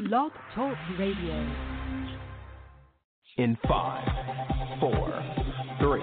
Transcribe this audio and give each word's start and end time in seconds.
Blog 0.00 0.32
Talk 0.56 0.76
Radio. 0.98 1.54
In 3.36 3.56
five, 3.68 4.04
four, 4.80 5.22
three, 5.78 6.02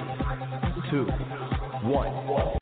two, 0.89 1.03
one. 1.83 2.60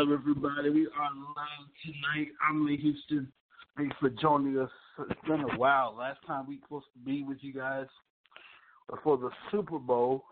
Up, 0.00 0.08
everybody? 0.08 0.70
We 0.70 0.86
are 0.86 1.10
live 1.12 1.68
tonight. 1.84 2.28
I'm 2.48 2.66
in 2.66 2.78
Houston. 2.78 3.30
Thanks 3.76 3.94
for 4.00 4.08
joining 4.08 4.58
us. 4.58 4.70
It's 5.10 5.20
been 5.28 5.40
a 5.40 5.58
while. 5.58 5.94
Last 5.98 6.20
time 6.26 6.46
we 6.48 6.58
supposed 6.62 6.86
to 6.94 6.98
be 7.04 7.22
with 7.22 7.36
you 7.42 7.52
guys 7.52 7.84
before 8.88 9.18
the 9.18 9.28
Super 9.50 9.78
Bowl. 9.78 10.24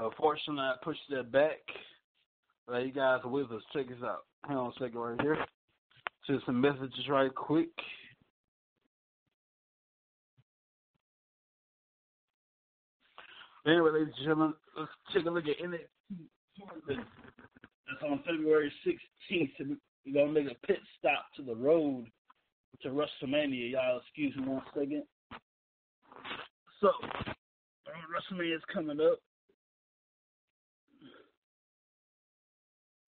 Unfortunately, 0.00 0.62
I 0.62 0.74
pushed 0.84 1.00
that 1.10 1.32
back. 1.32 1.58
You 2.68 2.92
guys 2.92 3.20
are 3.24 3.30
with 3.30 3.50
us. 3.50 3.62
Check 3.72 3.86
us 3.86 4.04
out. 4.04 4.26
Hang 4.46 4.56
on 4.56 4.68
a 4.68 4.72
second 4.74 5.00
right 5.00 5.20
here. 5.20 5.44
Just 6.28 6.46
some 6.46 6.60
messages 6.60 7.08
right 7.08 7.34
quick. 7.34 7.70
Anyway, 13.66 13.90
ladies 13.90 14.14
and 14.16 14.24
gentlemen, 14.24 14.54
let's 14.78 14.90
take 15.12 15.26
a 15.26 15.30
look 15.30 15.46
at 15.46 15.58
NXT. 15.58 17.00
That's 17.90 18.10
on 18.10 18.22
February 18.24 18.72
16th. 18.86 19.76
We're 20.06 20.12
going 20.12 20.34
to 20.34 20.42
make 20.42 20.52
a 20.52 20.66
pit 20.66 20.78
stop 20.98 21.26
to 21.36 21.42
the 21.42 21.54
road 21.54 22.06
to 22.82 22.88
WrestleMania. 22.88 23.72
Y'all, 23.72 24.00
excuse 24.00 24.34
me 24.36 24.46
one 24.46 24.62
second. 24.74 25.02
So, 26.80 26.90
WrestleMania 27.88 28.56
is 28.56 28.62
coming 28.72 29.00
up. 29.00 29.18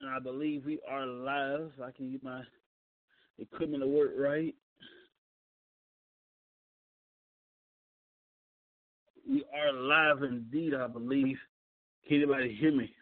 And 0.00 0.10
I 0.10 0.18
believe 0.18 0.64
we 0.66 0.80
are 0.90 1.06
live. 1.06 1.70
I 1.82 1.92
can 1.92 2.10
get 2.10 2.24
my 2.24 2.42
equipment 3.38 3.82
to 3.82 3.88
work 3.88 4.10
right. 4.18 4.54
We 9.28 9.44
are 9.54 9.72
live 9.72 10.24
indeed, 10.24 10.74
I 10.74 10.88
believe. 10.88 11.38
Can 12.08 12.16
anybody 12.16 12.56
hear 12.60 12.72
me? 12.72 12.92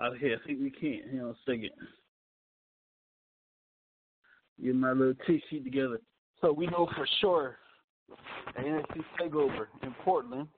Out 0.00 0.16
here. 0.18 0.38
I 0.42 0.46
think 0.46 0.60
we 0.60 0.70
can't. 0.70 1.10
Hang 1.10 1.20
on 1.22 1.30
a 1.30 1.34
second. 1.44 1.70
Get 4.62 4.74
my 4.74 4.92
little 4.92 5.14
T 5.26 5.42
sheet 5.48 5.64
together. 5.64 6.00
So 6.40 6.52
we 6.52 6.66
know 6.66 6.88
for 6.94 7.06
sure 7.20 7.56
the 8.56 8.62
NXT 8.62 9.02
takeover 9.20 9.66
in 9.82 9.94
Portland. 10.04 10.48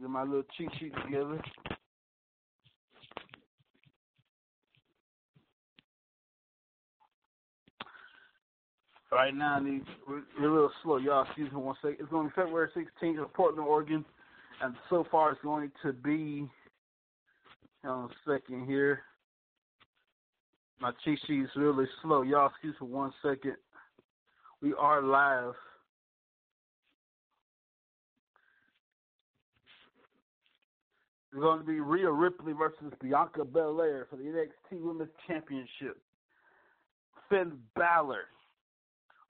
Get 0.00 0.10
my 0.10 0.22
little 0.22 0.44
cheat 0.56 0.68
sheet 0.78 0.92
together. 1.04 1.40
Right 9.10 9.34
now, 9.34 9.62
we're, 10.08 10.22
we're 10.40 10.48
a 10.48 10.52
little 10.52 10.72
slow. 10.82 10.96
Y'all, 10.96 11.24
excuse 11.24 11.52
me 11.52 11.58
one 11.58 11.76
second. 11.82 11.98
It's 12.00 12.10
going 12.10 12.30
to 12.30 12.34
be 12.34 12.42
February 12.42 12.70
16th 12.74 13.18
in 13.18 13.24
Portland, 13.34 13.68
Oregon. 13.68 14.04
And 14.62 14.74
so 14.88 15.06
far, 15.10 15.32
it's 15.32 15.42
going 15.42 15.70
to 15.82 15.92
be 15.92 16.48
on 17.84 18.10
a 18.10 18.30
second 18.30 18.66
here. 18.66 19.00
My 20.80 20.92
cheat 21.04 21.18
sheet's 21.26 21.50
really 21.56 21.86
slow. 22.02 22.22
Y'all 22.22 22.48
excuse 22.48 22.74
for 22.78 22.84
one 22.84 23.12
second. 23.22 23.56
We 24.60 24.74
are 24.74 25.02
live. 25.02 25.54
It's 31.32 31.40
going 31.40 31.60
to 31.60 31.64
be 31.64 31.80
Rhea 31.80 32.10
Ripley 32.10 32.52
versus 32.52 32.92
Bianca 33.00 33.44
Belair 33.44 34.06
for 34.10 34.16
the 34.16 34.24
NXT 34.24 34.80
Women's 34.80 35.10
Championship. 35.26 35.98
Finn 37.30 37.52
Balor 37.74 38.24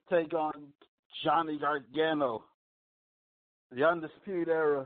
take 0.09 0.33
on 0.33 0.53
Johnny 1.23 1.57
Gargano. 1.57 2.43
The 3.71 3.87
Undisputed 3.87 4.49
Era 4.49 4.85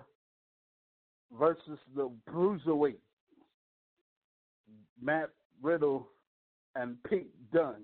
versus 1.38 1.80
the 1.96 2.10
Bruiserweight. 2.30 3.00
Matt 5.02 5.30
Riddle 5.62 6.08
and 6.76 6.98
Pete 7.10 7.32
Dunne. 7.52 7.84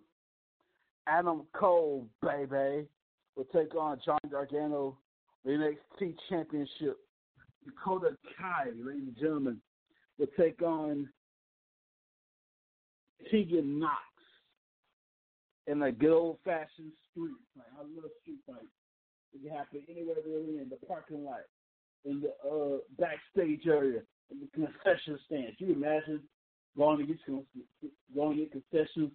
Adam 1.07 1.43
Cole, 1.53 2.07
baby, 2.21 2.87
will 3.35 3.47
take 3.53 3.75
on 3.75 3.99
John 4.05 4.19
Gargano, 4.29 4.97
the 5.43 5.51
NXT 5.51 6.15
Championship. 6.29 6.97
Dakota 7.65 8.15
Kai, 8.37 8.69
ladies 8.75 9.07
and 9.07 9.17
gentlemen, 9.17 9.61
will 10.17 10.27
take 10.37 10.61
on 10.61 11.09
Tegan 13.31 13.79
Nox 13.79 14.01
in 15.67 15.81
a 15.81 15.91
good 15.91 16.13
old 16.13 16.37
fashioned 16.43 16.91
street 17.09 17.31
fight. 17.55 17.65
I 17.77 17.81
love 17.81 18.11
street 18.21 18.39
fights. 18.45 18.65
It 19.33 19.47
can 19.47 19.57
happen 19.57 19.81
anywhere 19.89 20.17
really 20.25 20.61
in 20.61 20.69
the 20.69 20.85
parking 20.85 21.23
lot, 21.23 21.41
in 22.05 22.21
the 22.21 22.29
uh, 22.47 22.77
backstage 22.99 23.65
area, 23.65 24.01
in 24.29 24.39
the 24.39 24.47
concession 24.53 25.17
stands. 25.25 25.55
You 25.57 25.73
imagine 25.73 26.21
going 26.77 26.99
to 26.99 27.05
get 27.05 27.17
going 28.15 28.37
to 28.37 28.43
get 28.43 28.51
concessions, 28.51 29.11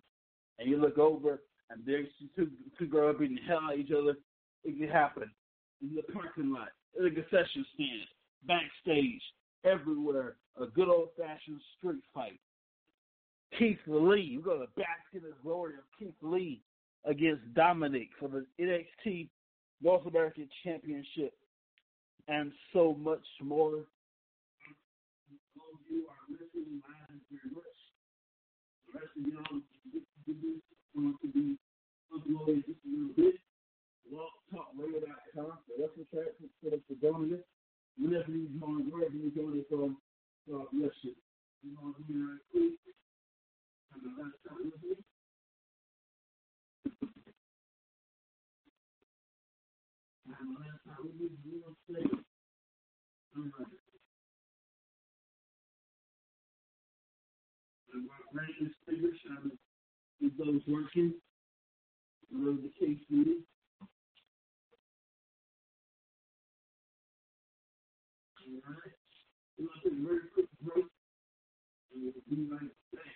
and 0.58 0.68
you 0.68 0.76
look 0.80 0.98
over 0.98 1.40
and 1.70 1.80
there's 1.84 2.08
two 2.34 2.48
two 2.78 2.86
girls 2.86 3.16
beating 3.18 3.36
the 3.36 3.42
hell 3.42 3.60
out 3.64 3.74
of 3.74 3.80
each 3.80 3.92
other. 3.92 4.16
It 4.64 4.78
can 4.78 4.88
happen 4.88 5.30
in 5.82 5.94
the 5.94 6.02
parking 6.12 6.52
lot, 6.52 6.68
in 6.98 7.04
the 7.04 7.10
concession 7.10 7.64
stand, 7.74 8.08
backstage, 8.46 9.22
everywhere. 9.64 10.36
A 10.60 10.66
good 10.66 10.88
old 10.88 11.10
fashioned 11.16 11.60
street 11.76 12.02
fight. 12.12 12.40
Keith 13.58 13.78
Lee, 13.86 14.38
we're 14.38 14.54
gonna 14.54 14.66
bask 14.76 15.14
in 15.14 15.22
the 15.22 15.32
glory 15.42 15.74
of 15.74 15.84
Keith 15.98 16.14
Lee 16.20 16.60
against 17.04 17.42
Dominic 17.54 18.08
for 18.18 18.28
the 18.28 18.44
NXT 18.60 19.28
North 19.82 20.06
American 20.06 20.48
Championship, 20.64 21.32
and 22.26 22.52
so 22.72 22.94
much 22.98 23.24
more. 23.42 23.84
You 25.88 26.04
are 26.08 26.24
listening 26.28 26.80
live 26.84 27.20
very 27.32 27.50
much. 27.56 27.78
The 28.88 29.00
rest 29.00 29.12
of 29.16 29.24
y'all 29.24 29.60
going 30.94 31.16
to 31.22 31.28
be 31.32 31.56
uploaded 32.12 32.64
just 32.68 32.80
a 32.84 32.88
little 32.92 33.14
the 35.96 36.04
track, 36.12 36.32
for 36.88 36.96
joining 37.00 37.34
us. 37.40 37.44
Whenever 37.98 38.30
you 38.32 38.48
join, 38.60 38.88
wherever 38.92 39.16
you 39.16 39.32
join 39.32 39.58
us 39.60 39.66
from, 39.68 39.96
bless 40.72 40.92
you. 41.02 41.14
You 41.64 41.72
know, 41.74 41.96
do 41.96 42.04
me 42.08 42.20
right 42.24 42.44
quick. 42.52 42.76
Have 43.92 44.02
the 44.04 44.12
last 44.20 44.38
time 44.44 44.60
me. 44.84 44.96
Have 50.28 50.44
the 50.44 50.56
last 50.60 50.80
time 50.84 51.02
with 51.04 51.16
me. 51.16 51.28
You 51.44 51.64
know 51.64 51.72
what 51.72 51.76
I'm? 51.88 52.24
All 53.36 53.44
right. 53.58 53.77
Rain 58.38 58.70
figure 58.86 59.10
trying 59.26 59.50
to 59.50 60.30
those 60.38 60.62
working. 60.68 61.14
Whatever 62.30 62.62
the 62.62 62.70
case 62.78 63.02
may 63.10 63.24
be. 63.24 63.42
Alright. 68.62 68.94
We're 69.58 69.66
going 69.66 69.80
to 69.82 69.90
take 69.90 69.92
a 69.92 70.06
very 70.06 70.20
quick 70.34 70.46
break. 70.62 70.86
And 71.94 72.02
we'll 72.04 72.22
be 72.30 72.50
right 72.50 72.70
back. 72.94 73.14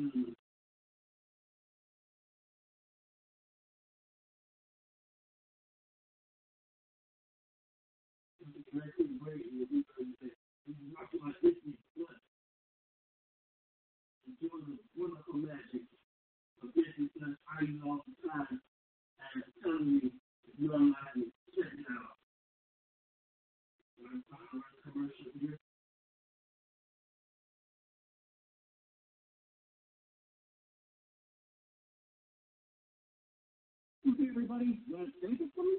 Mm-hmm. 0.00 0.32
Very 8.72 8.90
quick 8.96 9.12
break 9.20 9.42
and 9.44 9.60
we'll 9.60 9.68
be 9.68 9.84
right 9.84 10.14
back. 10.22 10.38
Is 10.68 11.83
wonderful 15.34 15.40
magic 15.40 15.82
all 17.84 18.00
the 18.06 18.28
time 18.28 18.60
and 19.34 19.42
telling 19.62 20.00
you 20.02 20.10
you. 20.58 20.70
Want 24.00 24.24
to 24.52 24.62
commercial 24.92 25.32
here? 25.40 25.58
Okay, 34.08 34.28
everybody, 34.30 34.80
let's 34.92 35.12
take 35.22 35.40
it 35.40 35.50
from. 35.56 35.78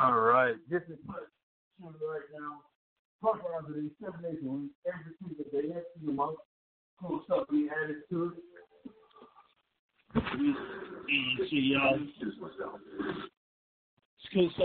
All 0.00 0.14
right. 0.20 0.54
This 0.70 0.82
is 0.88 0.98
right 1.08 2.28
now. 2.32 2.62
Talk 3.20 3.40
about 3.40 3.66
the 3.68 3.90
seven 4.00 4.22
days 4.22 4.38
a 4.44 4.48
week, 4.48 4.70
every 4.86 5.12
single 5.20 5.44
day, 5.50 5.70
every 5.70 5.82
single 5.96 6.14
month. 6.14 6.38
Cool 7.00 7.22
stuff 7.24 7.46
we 7.50 7.68
added 7.68 8.02
to 8.10 8.26
it. 8.26 8.38
And 10.14 11.48
see 11.50 11.74
y'all. 11.74 11.98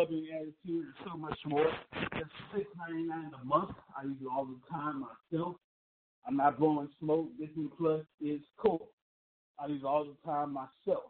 Being 0.10 0.28
added 0.36 0.54
to 0.68 0.72
it, 0.80 0.86
so 1.06 1.18
much 1.18 1.40
more. 1.46 1.68
It's 2.14 2.30
six 2.54 2.66
ninety 2.78 3.04
nine 3.08 3.32
a 3.42 3.46
month. 3.46 3.72
I 3.98 4.04
use 4.04 4.18
it 4.22 4.28
all 4.32 4.46
the 4.46 4.60
time 4.70 5.02
myself. 5.02 5.56
I'm 6.28 6.38
not 6.38 6.60
blowing 6.60 6.90
smoke. 7.00 7.30
Disney 7.40 7.70
Plus 7.78 8.02
is 8.22 8.42
cool. 8.58 8.90
I 9.58 9.68
use 9.68 9.82
it 9.82 9.86
all 9.86 10.06
the 10.06 10.16
time 10.30 10.54
myself. 10.54 11.04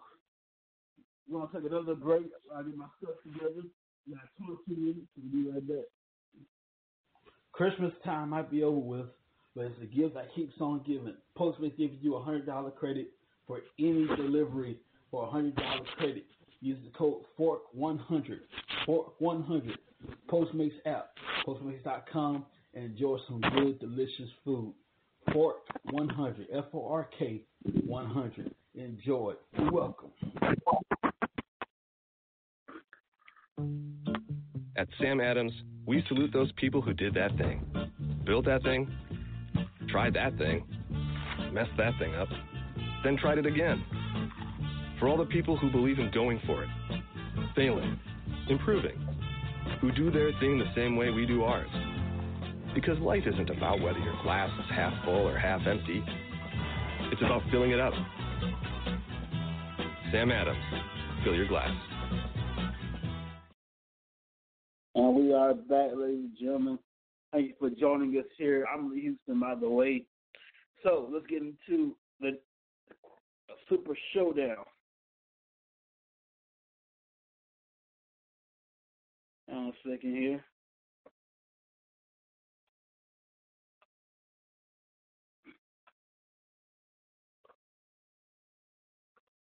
We're 1.28 1.40
gonna 1.40 1.52
take 1.54 1.70
another 1.70 1.96
break. 1.96 2.28
I 2.56 2.62
get 2.64 2.78
my 2.78 2.86
stuff 3.02 3.16
together. 3.24 3.64
We 4.08 4.16
got 4.16 4.24
two 4.38 4.54
or 4.54 4.58
two 4.68 4.80
minutes 4.80 5.08
to 5.16 5.22
be 5.22 5.50
right 5.50 5.68
back. 5.68 5.86
Christmas 7.52 7.94
time 8.04 8.30
might 8.30 8.50
be 8.50 8.64
over 8.64 8.78
with, 8.80 9.06
but 9.56 9.66
it's 9.66 9.82
a 9.82 9.86
gift 9.86 10.16
that 10.16 10.34
keeps 10.36 10.54
on 10.60 10.84
giving. 10.86 11.16
Postmates 11.38 11.78
gives 11.78 11.96
you 12.02 12.16
a 12.16 12.24
hundred 12.24 12.46
dollar 12.46 12.72
credit 12.72 13.12
for 13.48 13.62
any 13.80 14.08
delivery 14.18 14.80
for 15.12 15.28
a 15.28 15.30
hundred 15.30 15.56
dollar 15.56 15.84
credit. 15.98 16.26
Use 16.62 16.80
the 16.84 16.98
code 16.98 17.24
FORK100. 17.38 18.40
FORK100. 18.88 19.76
Postmates 20.30 20.74
app. 20.86 21.12
Postmates.com 21.46 22.46
and 22.74 22.86
enjoy 22.86 23.18
some 23.28 23.42
good, 23.56 23.80
delicious 23.80 24.30
food. 24.44 24.74
FORK100. 25.30 26.46
F 26.54 26.66
O 26.74 26.88
R 26.90 27.10
K 27.20 27.44
100. 27.86 28.56
Enjoy. 28.76 29.34
You're 29.58 29.72
welcome. 29.72 30.10
At 34.84 34.90
Sam 35.00 35.22
Adams, 35.22 35.54
we 35.86 36.04
salute 36.10 36.34
those 36.34 36.52
people 36.58 36.82
who 36.82 36.94
did 36.94 37.14
that 37.14 37.38
thing. 37.38 37.66
Built 38.26 38.44
that 38.44 38.64
thing, 38.64 38.94
tried 39.88 40.14
that 40.16 40.38
thing, 40.38 40.66
messed 41.54 41.72
that 41.78 41.94
thing 42.00 42.14
up, 42.16 42.28
then 43.02 43.16
tried 43.16 43.38
it 43.38 43.46
again. 43.46 43.82
For 45.00 45.08
all 45.08 45.16
the 45.16 45.24
people 45.24 45.56
who 45.56 45.72
believe 45.72 46.00
in 46.00 46.12
going 46.12 46.42
for 46.46 46.66
it, 46.66 46.70
failing, 47.56 47.98
improving, 48.50 49.00
who 49.80 49.94
do 49.94 50.12
their 50.12 50.34
thing 50.42 50.60
the 50.60 50.70
same 50.76 50.98
way 50.98 51.12
we 51.12 51.26
do 51.26 51.46
ours. 51.46 51.70
Because 52.76 53.00
life 53.00 53.24
isn't 53.26 53.52
about 53.52 53.80
whether 53.80 54.00
your 54.00 54.22
glass 54.22 54.50
is 54.60 54.70
half 54.70 54.92
full 55.06 55.30
or 55.30 55.40
half 55.40 55.66
empty. 55.66 56.04
It's 57.10 57.22
about 57.22 57.42
filling 57.52 57.72
it 57.72 57.80
up. 57.80 57.94
Sam 60.12 60.30
Adams, 60.30 60.60
fill 61.24 61.36
your 61.36 61.48
glass. 61.48 61.72
Are 65.34 65.54
back, 65.54 65.92
ladies 65.96 66.26
and 66.26 66.38
gentlemen. 66.40 66.80
Thank 67.32 67.48
you 67.48 67.54
for 67.60 67.70
joining 67.70 68.16
us 68.18 68.26
here. 68.38 68.66
I'm 68.72 68.92
Lee 68.92 69.02
Houston, 69.02 69.40
by 69.40 69.56
the 69.56 69.70
way. 69.70 70.06
So 70.84 71.10
let's 71.12 71.26
get 71.28 71.42
into 71.42 71.96
the 72.20 72.38
Super 73.70 73.98
Showdown. 74.14 74.66
On 79.52 79.68
a 79.68 79.72
second 79.90 80.16
here. 80.16 80.44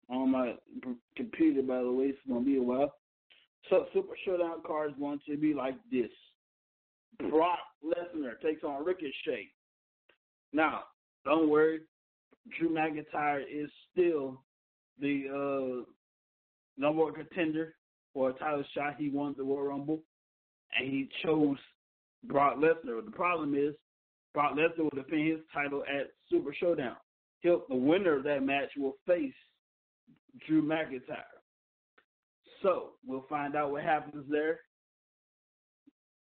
On 0.09 0.31
my 0.31 0.55
computer, 1.17 1.63
by 1.63 1.83
the 1.83 1.91
way, 1.91 2.07
it's 2.07 2.19
gonna 2.29 2.41
be 2.41 2.57
a 2.57 2.63
while. 2.63 2.95
So 3.71 3.87
Super 3.93 4.15
Showdown 4.25 4.63
card 4.67 4.91
is 4.91 4.97
going 4.99 5.21
to 5.29 5.37
be 5.37 5.55
like 5.55 5.77
this. 5.91 6.11
Brock 7.31 7.59
Lesnar 7.85 8.41
takes 8.43 8.65
on 8.65 8.85
Ricochet. 8.85 9.51
Now, 10.53 10.85
don't 11.25 11.49
worry, 11.49 11.81
Drew 12.59 12.69
McIntyre 12.69 13.43
is 13.43 13.71
still 13.93 14.43
the 15.01 15.25
uh, 15.31 15.91
number 16.77 17.05
one 17.05 17.15
contender 17.15 17.75
for 18.13 18.31
a 18.31 18.33
title 18.35 18.65
shot. 18.75 18.97
He 18.99 19.09
won 19.09 19.35
the 19.37 19.45
Royal 19.45 19.63
Rumble, 19.63 20.01
and 20.79 20.91
he 20.91 21.09
chose 21.25 21.57
Brock 22.25 22.57
Lesnar. 22.59 23.05
The 23.05 23.11
problem 23.11 23.55
is, 23.55 23.75
Brock 24.35 24.55
Lesnar 24.57 24.85
will 24.85 25.03
defend 25.03 25.29
his 25.29 25.41
title 25.53 25.83
at 25.83 26.11
Super 26.31 26.55
Showdown. 26.55 26.97
He'll, 27.41 27.63
the 27.69 27.75
winner 27.75 28.17
of 28.17 28.25
that 28.25 28.43
match 28.43 28.71
will 28.77 28.97
face 29.07 29.35
Drew 30.47 30.63
McIntyre. 30.63 31.34
So 32.65 32.93
we'll 33.07 33.27
find 33.29 33.55
out 33.55 33.73
what 33.73 33.85
happens 33.85 34.25
there. 34.29 34.61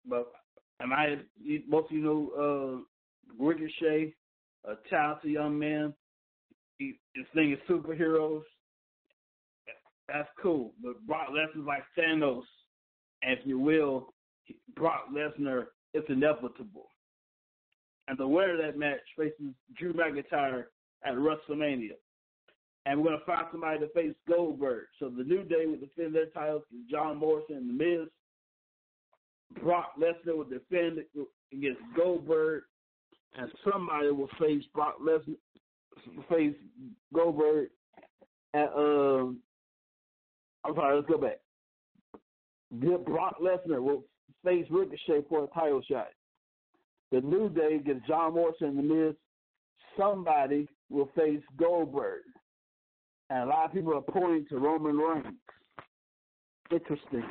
But 0.08 0.32
and 0.82 0.94
I, 0.94 1.16
most 1.68 1.86
of 1.86 1.92
you 1.94 2.04
know 2.04 2.84
uh, 3.40 3.44
Ricochet, 3.44 4.14
a 4.66 4.74
talented 4.90 5.32
young 5.32 5.58
man. 5.58 5.94
He, 6.78 7.00
his 7.16 7.26
thing 7.34 7.54
is 7.54 7.60
superheroes. 7.70 8.42
That's 10.10 10.28
cool. 10.42 10.74
But 10.84 11.00
Brock 11.08 11.30
Lesnar's 11.32 11.66
like 11.66 11.84
Thanos, 11.98 12.44
if 13.22 13.40
you 13.46 13.58
will. 13.58 14.10
Brock 14.76 15.06
Lesnar 15.12 15.68
is 15.94 16.04
inevitable. 16.10 16.90
And 18.10 18.18
the 18.18 18.28
winner 18.28 18.54
of 18.54 18.58
that 18.60 18.78
match 18.78 19.00
faces 19.18 19.56
Drew 19.76 19.94
McIntyre 19.94 20.66
at 21.06 21.14
WrestleMania 21.14 21.94
and 22.86 23.00
we're 23.00 23.10
going 23.10 23.20
to 23.20 23.26
find 23.26 23.46
somebody 23.52 23.80
to 23.80 23.90
face 23.90 24.14
Goldberg. 24.28 24.86
So 25.00 25.10
the 25.10 25.24
New 25.24 25.44
Day 25.44 25.66
will 25.66 25.78
defend 25.78 26.14
their 26.14 26.28
titles 26.28 26.64
against 26.70 26.90
John 26.90 27.18
Morrison 27.18 27.58
and 27.58 27.70
The 27.70 27.84
Miz. 27.84 28.08
Brock 29.64 29.94
Lesnar 30.00 30.38
will 30.38 30.44
defend 30.44 31.00
against 31.52 31.82
Goldberg, 31.96 32.64
and 33.38 33.50
somebody 33.70 34.10
will 34.12 34.30
face 34.40 34.64
Brock 34.74 34.96
Lesnar, 35.02 35.36
face 36.30 36.56
Goldberg 37.14 37.70
at, 38.54 38.70
um, 38.76 39.40
I'm 40.64 40.76
sorry, 40.76 40.96
let's 40.96 41.08
go 41.08 41.18
back. 41.18 41.40
Brock 42.72 43.38
Lesnar 43.42 43.82
will 43.82 44.04
face 44.44 44.66
Ricochet 44.70 45.26
for 45.30 45.44
a 45.44 45.48
title 45.48 45.82
shot. 45.90 46.10
The 47.12 47.22
New 47.22 47.50
Day 47.50 47.76
against 47.76 48.08
John 48.08 48.34
Morrison 48.34 48.68
and 48.68 48.78
The 48.78 48.84
Miz. 48.84 49.16
Somebody 49.98 50.68
will 50.90 51.10
face 51.16 51.42
Goldberg 51.58 52.22
and 53.30 53.44
a 53.44 53.46
lot 53.46 53.66
of 53.66 53.74
people 53.74 53.94
are 53.94 54.02
pointing 54.02 54.46
to 54.50 54.58
Roman 54.58 54.98
Reigns. 54.98 55.38
Interesting. 56.72 57.24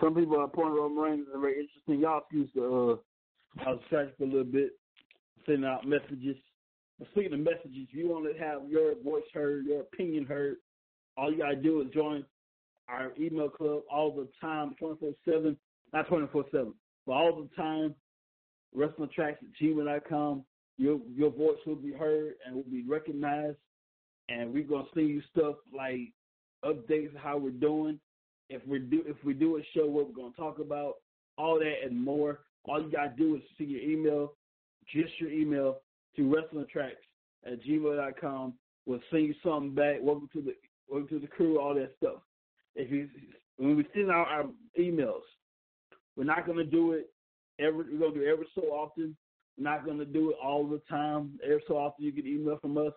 Some 0.00 0.14
people 0.14 0.38
are 0.38 0.48
pointing 0.48 0.76
to 0.76 0.80
Roman 0.82 1.02
Reigns 1.02 1.20
is 1.22 1.34
very 1.40 1.60
interesting. 1.60 2.00
Y'all 2.00 2.20
excuse 2.20 2.50
the 2.54 2.64
uh 2.64 2.96
I 3.66 3.70
was 3.70 3.80
distracted 3.80 4.14
for 4.16 4.24
a 4.24 4.26
little 4.26 4.44
bit, 4.44 4.78
sending 5.44 5.64
out 5.64 5.86
messages 5.86 6.36
speaking 7.12 7.34
of 7.34 7.40
messages, 7.40 7.86
if 7.88 7.94
you 7.94 8.08
want 8.08 8.32
to 8.32 8.38
have 8.42 8.68
your 8.68 8.94
voice 9.02 9.22
heard, 9.32 9.66
your 9.66 9.82
opinion 9.82 10.24
heard, 10.24 10.56
all 11.16 11.30
you 11.30 11.38
gotta 11.38 11.56
do 11.56 11.80
is 11.80 11.88
join 11.92 12.24
our 12.88 13.12
email 13.20 13.48
club 13.48 13.82
all 13.90 14.10
the 14.10 14.28
time, 14.40 14.74
24-7, 14.80 15.56
not 15.92 16.08
24-7, 16.08 16.72
but 17.06 17.12
all 17.12 17.42
the 17.42 17.48
time, 17.56 17.94
wrestling 18.74 19.10
tracks 19.14 19.38
at 19.42 19.62
gmail.com. 19.62 20.44
Your, 20.76 21.00
your 21.14 21.30
voice 21.30 21.58
will 21.66 21.76
be 21.76 21.92
heard 21.92 22.34
and 22.46 22.54
will 22.54 22.62
be 22.62 22.84
recognized. 22.84 23.56
And 24.28 24.52
we're 24.52 24.64
going 24.64 24.84
to 24.84 24.90
send 24.94 25.08
you 25.08 25.22
stuff 25.32 25.56
like 25.76 26.12
updates 26.64 27.14
of 27.14 27.20
how 27.20 27.38
we're 27.38 27.50
doing. 27.50 27.98
If 28.50 28.66
we 28.66 28.78
do 28.78 29.02
if 29.06 29.16
we 29.24 29.34
do 29.34 29.56
a 29.56 29.60
show, 29.74 29.86
what 29.86 30.08
we're 30.08 30.14
going 30.14 30.32
to 30.32 30.36
talk 30.36 30.58
about, 30.58 30.94
all 31.36 31.58
that 31.58 31.74
and 31.84 31.98
more. 32.00 32.40
All 32.64 32.82
you 32.82 32.90
got 32.90 33.16
to 33.16 33.22
do 33.22 33.36
is 33.36 33.42
see 33.56 33.64
your 33.64 33.82
email, 33.82 34.34
just 34.92 35.18
your 35.20 35.30
email, 35.30 35.80
to 36.18 36.34
wrestling 36.34 36.66
tracks 36.70 36.96
at 37.46 37.62
gmail.com. 37.62 38.52
We'll 38.86 39.00
send 39.10 39.24
you 39.24 39.34
something 39.42 39.74
back. 39.74 39.96
Welcome 40.02 40.28
to 40.32 40.42
the 40.42 40.54
welcome 40.88 41.08
to 41.08 41.18
the 41.20 41.28
crew, 41.28 41.60
all 41.60 41.74
that 41.74 41.94
stuff. 41.96 42.22
If 42.74 42.90
you 42.90 43.08
when 43.56 43.76
we 43.76 43.86
send 43.94 44.10
out 44.10 44.26
our 44.28 44.46
emails, 44.78 45.22
we're 46.16 46.24
not 46.24 46.46
gonna 46.46 46.64
do 46.64 46.92
it 46.92 47.10
every 47.60 47.84
we're 47.92 48.00
gonna 48.00 48.14
do 48.14 48.26
it 48.26 48.32
every 48.32 48.48
so 48.54 48.62
often. 48.62 49.16
We're 49.56 49.64
not 49.64 49.86
gonna 49.86 50.04
do 50.04 50.30
it 50.30 50.36
all 50.42 50.66
the 50.66 50.82
time. 50.90 51.38
Every 51.44 51.62
so 51.68 51.76
often 51.76 52.04
you 52.04 52.12
get 52.12 52.26
email 52.26 52.58
from 52.60 52.76
us. 52.78 52.92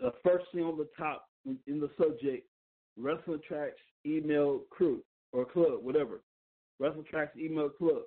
The 0.00 0.12
first 0.24 0.46
thing 0.52 0.64
on 0.64 0.78
the 0.78 0.88
top 0.96 1.26
in 1.44 1.80
the 1.80 1.90
subject, 1.98 2.48
wrestling 2.96 3.40
tracks 3.46 3.80
email 4.06 4.60
crew 4.70 5.02
or 5.32 5.44
club, 5.44 5.82
whatever. 5.82 6.22
Wrestling 6.78 7.06
tracks 7.10 7.36
email 7.36 7.68
club. 7.68 8.02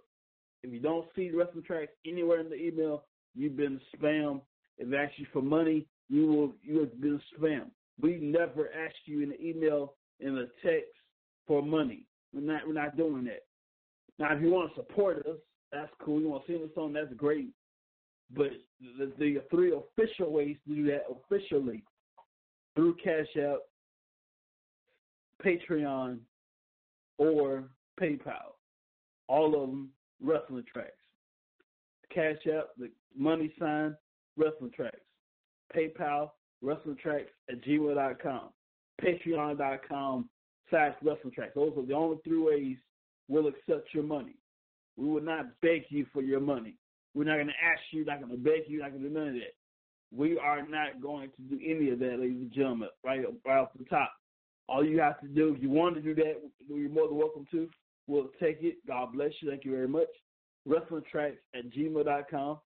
If 0.63 0.73
you 0.73 0.79
don't 0.79 1.07
see 1.15 1.31
wrestling 1.31 1.63
tracks 1.63 1.91
anywhere 2.05 2.39
in 2.39 2.49
the 2.49 2.55
email, 2.55 3.03
you've 3.35 3.57
been 3.57 3.79
spam. 3.95 4.41
If 4.77 4.87
it's 4.91 5.13
you 5.17 5.25
for 5.33 5.41
money, 5.41 5.85
you 6.09 6.27
will 6.27 6.53
you 6.63 6.79
have 6.79 7.01
been 7.01 7.21
spam. 7.37 7.65
We 8.01 8.17
never 8.17 8.69
ask 8.73 8.95
you 9.05 9.21
in 9.21 9.29
the 9.29 9.41
email 9.41 9.95
in 10.19 10.35
the 10.35 10.49
text 10.63 10.91
for 11.47 11.61
money. 11.61 12.05
We're 12.33 12.41
not 12.41 12.67
we're 12.67 12.73
not 12.73 12.97
doing 12.97 13.25
that. 13.25 13.43
Now, 14.17 14.35
if 14.35 14.41
you 14.41 14.51
want 14.51 14.73
to 14.73 14.81
support 14.81 15.25
us, 15.25 15.37
that's 15.71 15.91
cool. 16.01 16.19
You 16.19 16.29
want 16.29 16.45
to 16.45 16.53
sing 16.53 16.69
a 16.69 16.73
song, 16.73 16.93
that's 16.93 17.13
great. 17.15 17.49
But 18.35 18.51
the, 18.97 19.11
the 19.17 19.41
three 19.49 19.73
official 19.73 20.31
ways 20.31 20.57
to 20.67 20.75
do 20.75 20.85
that 20.87 21.05
officially 21.09 21.83
through 22.75 22.95
Cash 23.03 23.27
App, 23.37 23.59
Patreon, 25.43 26.19
or 27.17 27.63
PayPal. 27.99 28.53
All 29.27 29.55
of 29.55 29.69
them 29.69 29.89
wrestling 30.21 30.65
tracks. 30.71 30.91
Cash 32.13 32.37
App, 32.47 32.69
the 32.77 32.89
money 33.15 33.53
sign, 33.59 33.95
wrestling 34.37 34.71
tracks. 34.75 34.97
PayPal, 35.75 36.31
wrestling 36.61 36.97
tracks 37.01 37.29
at 37.49 37.63
gmail.com. 37.63 38.49
Patreon.com 39.01 40.29
slash 40.69 40.93
wrestling 41.03 41.33
tracks. 41.33 41.53
Those 41.55 41.73
are 41.77 41.85
the 41.85 41.93
only 41.93 42.17
three 42.23 42.39
ways 42.39 42.77
we'll 43.27 43.47
accept 43.47 43.93
your 43.93 44.03
money. 44.03 44.35
We 44.97 45.07
will 45.07 45.21
not 45.21 45.45
beg 45.61 45.85
you 45.89 46.05
for 46.11 46.21
your 46.21 46.41
money. 46.41 46.75
We're 47.13 47.23
not 47.23 47.35
going 47.35 47.47
to 47.47 47.53
ask 47.53 47.81
you, 47.91 48.05
not 48.05 48.19
going 48.19 48.31
to 48.31 48.37
beg 48.37 48.63
you, 48.67 48.79
not 48.79 48.91
going 48.91 49.03
to 49.03 49.09
do 49.09 49.15
none 49.15 49.27
of 49.29 49.33
that. 49.35 49.55
We 50.11 50.37
are 50.39 50.67
not 50.67 51.01
going 51.01 51.29
to 51.29 51.41
do 51.43 51.59
any 51.63 51.91
of 51.91 51.99
that, 51.99 52.19
ladies 52.19 52.41
and 52.41 52.51
gentlemen, 52.51 52.89
right, 53.03 53.21
right 53.45 53.57
off 53.59 53.69
the 53.77 53.85
top. 53.85 54.11
All 54.67 54.83
you 54.83 54.99
have 54.99 55.19
to 55.21 55.27
do, 55.27 55.53
if 55.55 55.61
you 55.61 55.69
want 55.69 55.95
to 55.95 56.01
do 56.01 56.15
that, 56.15 56.41
you're 56.67 56.89
more 56.89 57.07
than 57.07 57.17
welcome 57.17 57.45
to. 57.51 57.69
We'll 58.07 58.29
take 58.41 58.59
it. 58.61 58.75
God 58.87 59.13
bless 59.13 59.31
you. 59.41 59.49
Thank 59.49 59.65
you 59.65 59.71
very 59.71 59.87
much. 59.87 60.07
Wrestling 60.65 61.03
Tracks 61.11 61.37
at 61.55 61.71
gmail.com, 61.71 62.59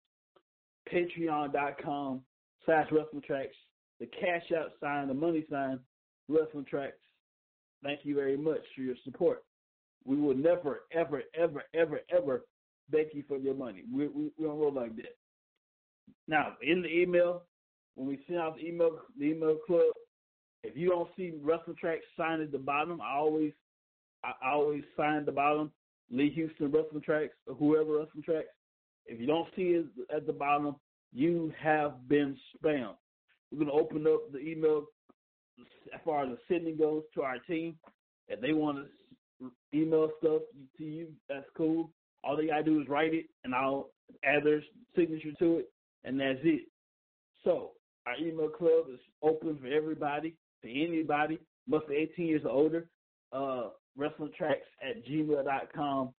patreon.com 0.92 2.22
slash 2.66 2.88
wrestling 2.92 3.22
tracks, 3.26 3.56
the 4.00 4.08
cash 4.08 4.52
out 4.58 4.72
sign, 4.80 5.08
the 5.08 5.14
money 5.14 5.46
sign, 5.50 5.80
wrestling 6.28 6.66
tracks. 6.66 6.98
Thank 7.84 8.02
you 8.04 8.16
very 8.16 8.38
much 8.38 8.62
for 8.76 8.82
your 8.82 8.96
support. 9.04 9.44
We 10.06 10.18
will 10.18 10.36
never, 10.36 10.82
ever, 10.92 11.24
ever, 11.36 11.64
ever, 11.74 12.00
ever 12.16 12.46
beg 12.92 13.08
you 13.14 13.24
for 13.28 13.38
your 13.38 13.54
money. 13.54 13.84
We, 13.92 14.08
we, 14.08 14.32
we 14.38 14.46
don't 14.46 14.60
roll 14.60 14.74
like 14.74 14.96
that. 14.98 15.16
Now, 16.28 16.54
in 16.62 16.82
the 16.82 16.90
email, 16.90 17.44
when 17.96 18.08
we 18.08 18.20
send 18.28 18.40
out 18.40 18.56
the 18.56 18.68
email, 18.68 19.00
the 19.18 19.26
email 19.26 19.58
club, 19.66 19.94
if 20.64 20.78
you 20.78 20.90
don't 20.90 21.10
see 21.18 21.34
wrestling 21.42 21.78
tracks 21.80 22.04
signed 22.18 22.42
at 22.42 22.52
the 22.52 22.58
bottom, 22.58 23.02
I 23.02 23.16
always, 23.16 23.54
I 24.24 24.34
always 24.46 24.84
sign 24.96 25.18
at 25.18 25.26
the 25.26 25.32
bottom. 25.32 25.72
Lee 26.12 26.30
Houston 26.32 26.72
wrestling 26.72 27.02
tracks 27.02 27.34
or 27.48 27.56
whoever 27.56 28.00
wrestling 28.00 28.24
tracks. 28.24 28.50
If 29.06 29.20
you 29.20 29.28
don't 29.28 29.48
see 29.56 29.80
it 29.80 29.86
at 30.14 30.28
the 30.28 30.34
bottom, 30.34 30.76
you 31.14 31.54
have 31.62 32.08
been 32.08 32.38
spammed. 32.56 32.96
We're 33.52 33.60
gonna 33.60 33.72
open 33.72 34.06
up 34.08 34.32
the 34.32 34.40
email 34.40 34.86
as 35.94 36.00
far 36.06 36.24
as 36.24 36.30
the 36.30 36.38
sending 36.48 36.78
goes 36.78 37.04
to 37.16 37.24
our 37.24 37.40
team. 37.40 37.78
If 38.28 38.40
they 38.42 38.54
want 38.54 38.88
to 39.40 39.52
email 39.74 40.10
stuff 40.20 40.42
to 40.78 40.84
you, 40.84 41.08
that's 41.28 41.46
cool. 41.58 41.92
All 42.24 42.38
they 42.38 42.48
gotta 42.48 42.64
do 42.64 42.82
is 42.82 42.88
write 42.88 43.14
it, 43.14 43.26
and 43.44 43.56
I'll 43.56 43.90
add 44.24 44.44
their 44.44 44.62
signature 44.96 45.34
to 45.40 45.58
it, 45.60 45.72
and 46.04 46.20
that's 46.20 46.40
it. 46.44 46.68
So 47.44 47.72
our 48.06 48.16
email 48.18 48.50
club 48.50 48.86
is 48.92 49.00
open 49.22 49.58
for 49.60 49.68
everybody, 49.68 50.36
for 50.62 50.68
anybody, 50.68 51.40
must 51.68 51.88
be 51.88 51.96
18 51.96 52.28
years 52.28 52.42
or 52.46 52.52
older. 52.52 52.88
Uh, 53.34 53.70
wrestling 53.98 54.32
tracks 54.38 54.68
at 54.88 55.06
gmail.com, 55.06 56.14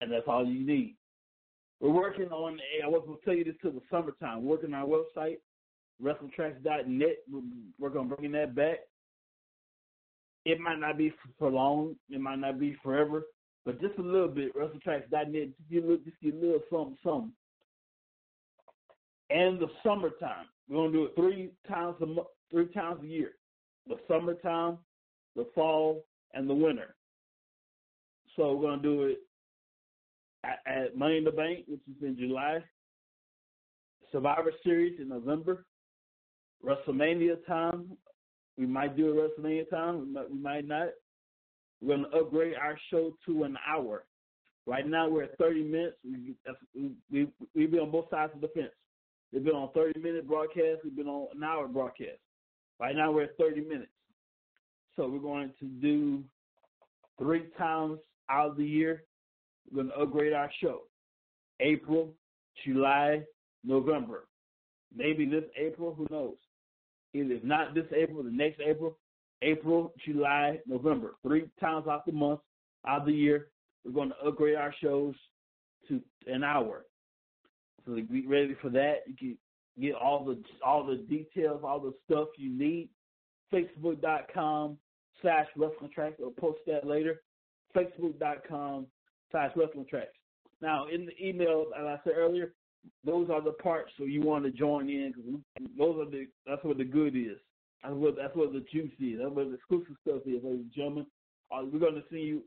and 0.00 0.12
that's 0.12 0.26
all 0.26 0.46
you 0.46 0.66
need. 0.66 0.96
We're 1.80 1.90
working 1.90 2.28
on, 2.28 2.58
I 2.84 2.88
was 2.88 3.02
going 3.06 3.18
to 3.18 3.24
tell 3.24 3.34
you 3.34 3.44
this 3.44 3.54
till 3.62 3.72
the 3.72 3.80
summertime, 3.90 4.44
working 4.44 4.74
on 4.74 4.82
our 4.82 4.86
website, 4.86 5.38
wrestlingtracks.net. 6.02 7.16
We're 7.78 7.88
going 7.88 8.10
to 8.10 8.16
bring 8.16 8.32
that 8.32 8.54
back. 8.54 8.78
It 10.44 10.60
might 10.60 10.78
not 10.78 10.96
be 10.98 11.12
for 11.38 11.50
long, 11.50 11.96
it 12.08 12.20
might 12.20 12.38
not 12.38 12.58
be 12.58 12.76
forever, 12.82 13.24
but 13.66 13.80
just 13.80 13.98
a 13.98 14.02
little 14.02 14.28
bit, 14.28 14.54
wrestlingtracks.net, 14.56 15.32
just 15.32 15.70
get 15.70 15.84
a 15.84 15.86
little, 15.86 16.04
just 16.04 16.20
get 16.22 16.34
a 16.34 16.36
little 16.36 16.60
something, 16.70 16.96
something. 17.04 17.32
And 19.28 19.60
the 19.60 19.68
summertime, 19.84 20.46
we're 20.68 20.76
going 20.76 20.92
to 20.92 20.98
do 20.98 21.04
it 21.04 21.12
three 21.14 21.50
times 21.68 21.96
a 22.02 22.06
month, 22.06 22.28
three 22.50 22.66
times 22.68 23.00
a 23.02 23.06
year. 23.06 23.32
The 23.86 23.96
summertime, 24.08 24.78
the 25.36 25.46
fall, 25.54 26.04
and 26.34 26.48
the 26.48 26.54
winner. 26.54 26.94
So 28.36 28.54
we're 28.54 28.68
going 28.68 28.82
to 28.82 28.88
do 28.88 29.02
it 29.04 29.18
at, 30.44 30.60
at 30.66 30.96
Money 30.96 31.18
in 31.18 31.24
the 31.24 31.30
Bank, 31.30 31.64
which 31.68 31.80
is 31.88 32.02
in 32.02 32.16
July. 32.16 32.58
Survivor 34.12 34.52
Series 34.64 34.98
in 35.00 35.08
November. 35.08 35.64
WrestleMania 36.64 37.44
time. 37.46 37.96
We 38.58 38.66
might 38.66 38.96
do 38.96 39.08
a 39.08 39.14
WrestleMania 39.14 39.68
time. 39.70 40.00
We 40.00 40.06
might, 40.06 40.30
we 40.30 40.38
might 40.38 40.68
not. 40.68 40.88
We're 41.80 41.96
going 41.96 42.10
to 42.10 42.18
upgrade 42.18 42.54
our 42.60 42.78
show 42.90 43.12
to 43.26 43.44
an 43.44 43.56
hour. 43.66 44.04
Right 44.66 44.86
now 44.86 45.08
we're 45.08 45.24
at 45.24 45.38
30 45.38 45.64
minutes. 45.64 45.96
We, 46.04 46.34
we, 46.74 46.90
we, 47.10 47.28
we've 47.54 47.70
been 47.70 47.80
on 47.80 47.90
both 47.90 48.10
sides 48.10 48.32
of 48.34 48.40
the 48.40 48.48
fence. 48.48 48.70
We've 49.32 49.44
been 49.44 49.54
on 49.54 49.72
30 49.72 50.00
minute 50.00 50.28
broadcast. 50.28 50.80
We've 50.84 50.96
been 50.96 51.06
on 51.06 51.28
an 51.34 51.42
hour 51.42 51.66
broadcast. 51.68 52.18
Right 52.78 52.94
now 52.94 53.12
we're 53.12 53.24
at 53.24 53.38
30 53.38 53.62
minutes. 53.62 53.90
So 54.96 55.08
we're 55.08 55.18
going 55.18 55.52
to 55.60 55.66
do 55.66 56.22
three 57.18 57.44
times 57.56 57.98
out 58.28 58.50
of 58.50 58.56
the 58.56 58.64
year. 58.64 59.04
We're 59.70 59.84
going 59.84 59.94
to 59.94 60.02
upgrade 60.02 60.32
our 60.32 60.50
show. 60.60 60.82
April, 61.60 62.12
July, 62.64 63.22
November. 63.64 64.26
Maybe 64.94 65.26
this 65.26 65.44
April, 65.56 65.94
who 65.94 66.06
knows? 66.10 66.36
If 67.12 67.44
not 67.44 67.74
this 67.74 67.86
April, 67.94 68.22
the 68.22 68.30
next 68.30 68.60
April, 68.60 68.96
April, 69.42 69.92
July, 70.04 70.58
November. 70.66 71.14
Three 71.22 71.48
times 71.60 71.86
out 71.88 72.06
the 72.06 72.12
month, 72.12 72.40
out 72.86 73.00
of 73.00 73.06
the 73.06 73.12
year, 73.12 73.48
we're 73.84 73.92
going 73.92 74.10
to 74.10 74.28
upgrade 74.28 74.56
our 74.56 74.74
shows 74.80 75.14
to 75.88 76.00
an 76.26 76.44
hour. 76.44 76.84
So 77.86 77.94
be 77.94 78.26
ready 78.26 78.56
for 78.60 78.68
that, 78.70 79.02
you 79.06 79.14
can 79.16 79.38
get 79.80 79.94
all 79.94 80.24
the 80.24 80.40
all 80.64 80.84
the 80.84 80.96
details, 80.96 81.62
all 81.64 81.80
the 81.80 81.94
stuff 82.04 82.28
you 82.36 82.50
need. 82.50 82.90
Facebook.com 83.52 84.78
slash 85.22 85.46
wrestling 85.56 85.90
tracks. 85.94 86.16
I'll 86.22 86.30
post 86.30 86.60
that 86.66 86.86
later. 86.86 87.22
Facebook.com 87.76 88.86
slash 89.30 89.52
wrestling 89.56 89.86
tracks. 89.88 90.12
Now, 90.60 90.88
in 90.88 91.06
the 91.06 91.26
email, 91.26 91.66
as 91.78 91.84
I 91.84 91.96
said 92.04 92.14
earlier, 92.16 92.52
those 93.04 93.28
are 93.30 93.42
the 93.42 93.52
parts 93.52 93.92
so 93.98 94.04
you 94.04 94.22
want 94.22 94.44
to 94.44 94.50
join 94.50 94.88
in 94.88 95.12
because 95.12 95.70
those 95.78 95.96
are 96.00 96.10
the 96.10 96.26
that's 96.46 96.64
what 96.64 96.78
the 96.78 96.84
good 96.84 97.14
is. 97.16 97.38
That's 97.82 97.94
what 97.94 98.16
that's 98.16 98.34
what 98.34 98.52
the 98.52 98.64
juice 98.72 98.92
is. 99.00 99.18
That's 99.20 99.34
what 99.34 99.48
the 99.48 99.54
exclusive 99.54 99.96
stuff 100.02 100.22
is, 100.26 100.42
ladies 100.42 100.60
and 100.60 100.72
gentlemen. 100.74 101.06
Uh, 101.52 101.62
we're 101.64 101.80
going 101.80 101.94
to 101.94 102.04
see 102.10 102.20
you 102.20 102.42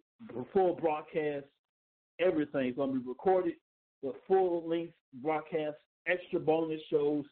full 0.54 0.76
broadcast. 0.76 1.46
Everything's 2.20 2.76
going 2.76 2.94
to 2.94 3.00
be 3.00 3.08
recorded. 3.08 3.54
The 4.02 4.14
full 4.28 4.68
length 4.68 4.94
broadcast, 5.22 5.76
extra 6.08 6.40
bonus 6.40 6.82
shows, 6.90 7.26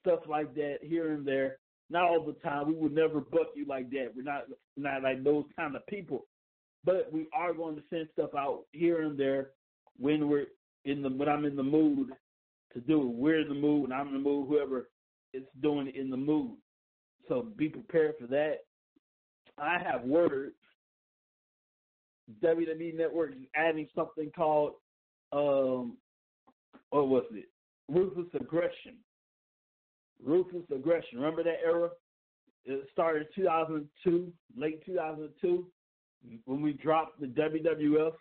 stuff 0.00 0.20
like 0.28 0.54
that 0.54 0.78
here 0.82 1.12
and 1.12 1.26
there. 1.26 1.58
Not 1.90 2.04
all 2.04 2.24
the 2.24 2.32
time. 2.48 2.68
We 2.68 2.74
would 2.74 2.94
never 2.94 3.20
buck 3.20 3.48
you 3.54 3.66
like 3.66 3.90
that. 3.90 4.12
We're 4.16 4.22
not 4.22 4.44
not 4.76 5.02
like 5.02 5.22
those 5.22 5.44
kind 5.56 5.76
of 5.76 5.86
people. 5.86 6.26
But 6.84 7.10
we 7.12 7.28
are 7.32 7.54
going 7.54 7.76
to 7.76 7.82
send 7.90 8.08
stuff 8.12 8.30
out 8.36 8.64
here 8.72 9.02
and 9.02 9.18
there 9.18 9.50
when 9.98 10.28
we're 10.28 10.46
in 10.84 11.02
the 11.02 11.08
when 11.08 11.28
I'm 11.28 11.44
in 11.44 11.56
the 11.56 11.62
mood 11.62 12.10
to 12.72 12.80
do 12.80 13.02
it. 13.02 13.08
We're 13.08 13.40
in 13.40 13.48
the 13.48 13.54
mood, 13.54 13.84
and 13.84 13.94
I'm 13.94 14.08
in 14.08 14.14
the 14.14 14.18
mood. 14.18 14.48
Whoever 14.48 14.88
is 15.32 15.44
doing 15.62 15.88
it 15.88 15.96
in 15.96 16.10
the 16.10 16.16
mood. 16.16 16.56
So 17.28 17.46
be 17.56 17.68
prepared 17.68 18.14
for 18.20 18.26
that. 18.28 18.58
I 19.58 19.78
have 19.78 20.04
word. 20.04 20.52
WWE 22.42 22.96
Network 22.96 23.32
is 23.32 23.46
adding 23.54 23.86
something 23.94 24.30
called 24.34 24.72
um, 25.32 25.98
what 26.90 27.08
was 27.08 27.24
it? 27.32 27.48
Ruthless 27.88 28.28
aggression 28.34 28.94
ruthless 30.22 30.64
aggression. 30.74 31.18
Remember 31.18 31.42
that 31.42 31.60
era? 31.64 31.90
It 32.64 32.86
started 32.92 33.26
2002, 33.34 34.32
late 34.56 34.84
2002, 34.86 35.66
when 36.46 36.62
we 36.62 36.72
dropped 36.72 37.20
the 37.20 37.26
WWF 37.26 38.12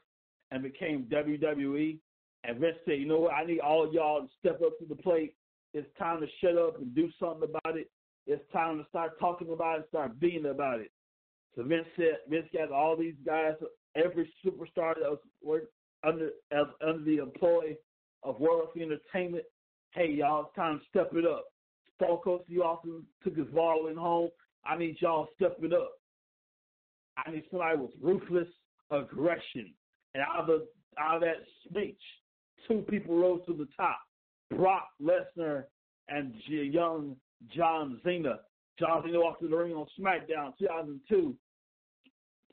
and 0.51 0.63
became 0.63 1.07
WWE. 1.11 1.97
And 2.43 2.59
Vince 2.59 2.75
said, 2.85 2.99
you 2.99 3.07
know 3.07 3.19
what? 3.19 3.33
I 3.33 3.45
need 3.45 3.61
all 3.61 3.93
y'all 3.93 4.21
to 4.21 4.27
step 4.39 4.61
up 4.61 4.77
to 4.79 4.85
the 4.85 4.95
plate. 4.95 5.35
It's 5.73 5.87
time 5.97 6.19
to 6.19 6.27
shut 6.41 6.57
up 6.57 6.77
and 6.77 6.93
do 6.93 7.09
something 7.19 7.49
about 7.49 7.77
it. 7.77 7.89
It's 8.27 8.43
time 8.51 8.77
to 8.77 8.85
start 8.89 9.19
talking 9.19 9.51
about 9.51 9.79
it, 9.79 9.85
start 9.89 10.19
being 10.19 10.45
about 10.45 10.79
it. 10.79 10.91
So 11.55 11.63
Vince 11.63 11.87
said, 11.95 12.17
Vince 12.29 12.47
got 12.53 12.71
all 12.71 12.95
these 12.97 13.15
guys, 13.25 13.53
every 13.95 14.31
superstar 14.45 14.95
that 14.95 15.17
was 15.41 15.61
under 16.03 16.31
as 16.51 16.65
under 16.85 17.03
the 17.03 17.17
employ 17.17 17.75
of 18.23 18.39
World 18.39 18.69
of 18.75 18.81
Entertainment. 18.81 19.45
Hey, 19.91 20.11
y'all, 20.11 20.45
it's 20.45 20.55
time 20.55 20.79
to 20.79 20.85
step 20.89 21.11
it 21.13 21.25
up. 21.25 21.45
Stone 22.03 22.19
Cold 22.23 22.41
Steve 22.45 22.61
Austin 22.61 23.03
took 23.23 23.35
his 23.35 23.47
violin 23.53 23.95
home. 23.95 24.29
I 24.65 24.77
need 24.77 24.97
y'all 24.99 25.27
stepping 25.35 25.73
up. 25.73 25.93
I 27.17 27.31
need 27.31 27.43
somebody 27.49 27.77
with 27.77 27.91
ruthless 28.01 28.47
aggression. 28.91 29.73
And 30.13 30.23
out 30.23 30.41
of 30.41 30.47
the 30.47 30.67
out 30.99 31.15
of 31.15 31.21
that 31.21 31.43
speech, 31.67 31.99
two 32.67 32.85
people 32.89 33.17
rose 33.17 33.41
to 33.47 33.53
the 33.53 33.67
top: 33.75 33.99
Brock 34.49 34.87
Lesnar 35.01 35.65
and 36.09 36.33
young 36.47 37.15
John 37.55 37.99
Cena. 38.03 38.39
John 38.79 39.03
Cena 39.05 39.19
walked 39.19 39.41
to 39.41 39.47
the 39.47 39.55
ring 39.55 39.73
on 39.73 39.85
SmackDown 39.99 40.53
2002 40.59 41.35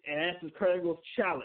and 0.07 0.21
answered 0.21 0.55
Kurt 0.55 0.83
challenge. 1.17 1.45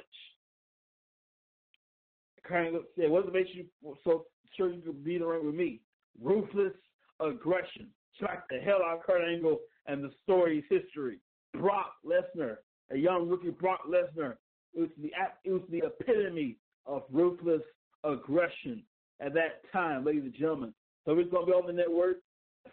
Kurt 2.44 2.74
said, 2.96 3.10
"What 3.10 3.32
makes 3.32 3.50
you 3.54 3.66
so 4.04 4.26
sure 4.56 4.72
you 4.72 4.82
could 4.82 5.04
be 5.04 5.16
in 5.16 5.22
the 5.22 5.28
ring 5.28 5.46
with 5.46 5.56
me? 5.56 5.82
Ruthless 6.22 6.74
aggression. 7.20 7.88
Smack 8.20 8.48
the 8.50 8.60
hell 8.60 8.80
out 8.86 8.98
of 8.98 9.04
Kurt 9.04 9.28
Angle, 9.28 9.60
and 9.88 10.04
the 10.04 10.12
story's 10.24 10.64
history. 10.70 11.20
Brock 11.54 11.94
Lesnar, 12.06 12.58
a 12.92 12.98
young 12.98 13.28
rookie 13.30 13.50
Brock 13.50 13.82
Lesnar, 13.88 14.36
it 14.74 14.82
was 14.82 14.90
the 15.02 15.12
it 15.44 15.52
was 15.52 15.62
the 15.70 15.84
epitome 15.86 16.58
of 16.86 17.04
ruthless 17.12 17.62
aggression 18.04 18.84
at 19.20 19.34
that 19.34 19.62
time, 19.72 20.06
ladies 20.06 20.24
and 20.24 20.34
gentlemen. 20.34 20.74
So 21.06 21.18
it's 21.18 21.32
going 21.32 21.46
to 21.46 21.52
be 21.52 21.58
on 21.58 21.68
the 21.68 21.74
network 21.74 22.18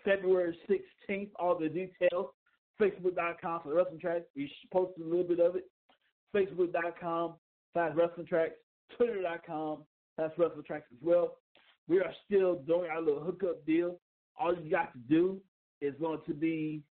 February 0.04 0.56
16th. 0.68 1.28
All 1.36 1.58
the 1.58 1.68
details, 1.68 2.30
Facebook.com 2.80 3.60
for 3.62 3.68
the 3.68 3.74
wrestling 3.74 4.00
tracks. 4.00 4.24
We 4.34 4.52
posted 4.72 5.04
a 5.04 5.08
little 5.08 5.24
bit 5.24 5.40
of 5.40 5.56
it. 5.56 5.64
Facebook.com 6.34 7.34
slash 7.72 7.92
wrestling 7.94 8.26
tracks. 8.26 8.54
Twitter.com 8.96 9.84
slash 10.16 10.30
wrestling 10.36 10.64
tracks 10.66 10.86
as 10.92 10.98
well. 11.02 11.36
We 11.88 12.00
are 12.00 12.12
still 12.26 12.56
doing 12.66 12.90
our 12.90 13.00
little 13.00 13.22
hookup 13.22 13.64
deal. 13.66 13.98
All 14.38 14.54
you 14.54 14.70
got 14.70 14.92
to 14.92 14.98
do 15.08 15.40
is 15.80 15.94
going 16.00 16.20
to 16.26 16.34
be 16.34 16.82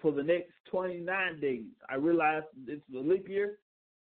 for 0.00 0.12
the 0.12 0.22
next 0.22 0.52
29 0.70 1.40
days. 1.40 1.64
I 1.90 1.96
realize 1.96 2.42
it's 2.66 2.82
a 2.94 2.98
leap 2.98 3.28
year, 3.28 3.58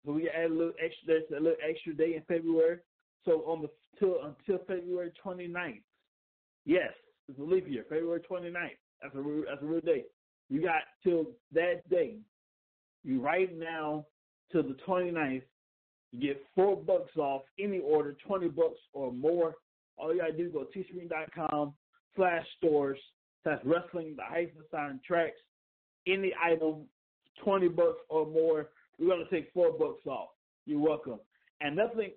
so 0.05 0.13
we 0.13 0.29
add 0.29 0.51
a 0.51 0.55
little 0.55 0.73
extra. 0.83 1.07
There's 1.07 1.25
a 1.31 1.43
little 1.43 1.57
extra 1.69 1.95
day 1.95 2.15
in 2.17 2.23
February. 2.23 2.79
So 3.25 3.43
on 3.47 3.63
the 3.63 3.69
till 3.99 4.17
until 4.25 4.65
February 4.67 5.13
29th. 5.25 5.83
Yes, 6.65 6.93
it's 7.29 7.39
a 7.39 7.43
leap 7.43 7.69
year, 7.69 7.85
February 7.89 8.21
29th. 8.21 8.53
That's 9.03 9.15
a 9.15 9.43
that's 9.49 9.63
a 9.63 9.67
real 9.67 9.81
day. 9.81 10.05
You 10.49 10.63
got 10.63 10.83
till 11.03 11.27
that 11.53 11.89
day. 11.89 12.17
You 13.05 13.21
right 13.21 13.57
now 13.57 14.07
till 14.51 14.63
the 14.63 14.77
29th. 14.87 15.43
You 16.13 16.21
get 16.21 16.45
four 16.55 16.77
bucks 16.77 17.17
off 17.17 17.43
any 17.59 17.79
order, 17.79 18.15
20 18.27 18.49
bucks 18.49 18.79
or 18.93 19.11
more. 19.13 19.55
All 19.97 20.13
you 20.13 20.21
gotta 20.21 20.37
do 20.37 20.47
is 20.47 20.53
go 20.53 20.65
to 20.65 20.79
teespring.com 20.79 21.75
slash 22.17 22.47
stores 22.59 22.99
slash 23.43 23.61
wrestling 23.65 24.15
the 24.17 24.23
hyphen 24.25 24.63
sign 24.71 25.01
tracks. 25.07 25.37
Any 26.07 26.33
item, 26.43 26.87
20 27.45 27.69
bucks 27.69 28.01
or 28.09 28.27
more. 28.27 28.69
We're 28.99 29.09
gonna 29.09 29.25
take 29.31 29.53
four 29.53 29.73
bucks 29.79 30.07
off. 30.07 30.31
You're 30.67 30.81
welcome. 30.81 31.19
And 31.61 31.77
nothing 31.77 32.11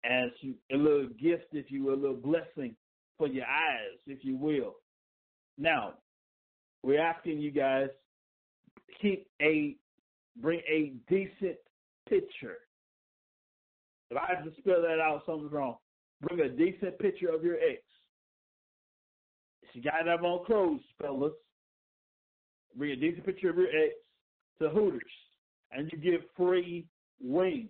as 0.05 0.29
a 0.71 0.75
little 0.75 1.07
gift, 1.19 1.45
if 1.53 1.71
you 1.71 1.83
will, 1.83 1.95
a 1.95 1.95
little 1.95 2.15
blessing 2.15 2.75
for 3.17 3.27
your 3.27 3.45
eyes, 3.45 3.97
if 4.05 4.23
you 4.23 4.38
will. 4.38 4.75
Now, 5.57 5.93
we're 6.83 7.01
asking 7.01 7.39
you 7.39 7.51
guys 7.51 7.88
keep 9.01 9.27
a 9.41 9.75
bring 10.41 10.62
a 10.69 10.93
decent 11.10 11.57
picture. 12.07 12.57
If 14.12 14.17
I 14.17 14.36
have 14.36 14.45
to 14.45 14.51
spell 14.62 14.81
that 14.81 14.99
out, 14.99 15.23
something's 15.25 15.51
wrong. 15.51 15.77
Bring 16.21 16.41
a 16.41 16.49
decent 16.49 16.97
picture 16.99 17.30
of 17.30 17.43
your 17.43 17.56
ex. 17.56 17.82
She 19.73 19.82
got 19.82 20.03
to 20.03 20.12
have 20.12 20.23
on 20.23 20.45
clothes, 20.45 20.82
fellas. 21.01 21.34
Bring 22.75 22.91
a 22.91 22.95
decent 22.95 23.25
picture 23.25 23.49
of 23.49 23.58
your 23.58 23.67
ex 23.67 23.93
to 24.60 24.69
Hooters, 24.69 25.01
and 25.71 25.91
you 25.91 25.97
get 25.97 26.27
free 26.36 26.88
wings. 27.21 27.69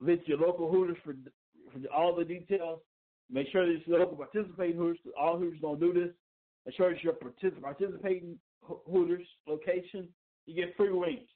Visit 0.00 0.28
your 0.28 0.38
local 0.38 0.70
Hooters 0.70 0.96
for, 1.04 1.14
for 1.72 1.80
all 1.94 2.14
the 2.14 2.24
details. 2.24 2.80
Make 3.30 3.48
sure 3.50 3.66
that 3.66 3.86
your 3.86 3.98
local 4.00 4.16
participating 4.16 4.76
Hooters. 4.76 4.98
All 5.18 5.38
Hooters 5.38 5.58
gonna 5.60 5.78
do 5.78 5.92
this. 5.92 6.10
Make 6.64 6.76
sure 6.76 6.92
that 6.92 7.02
you're 7.02 7.14
particip- 7.14 7.60
participating 7.60 8.38
Hooters 8.62 9.26
location. 9.46 10.08
You 10.46 10.54
get 10.54 10.76
free 10.76 10.92
wings. 10.92 11.28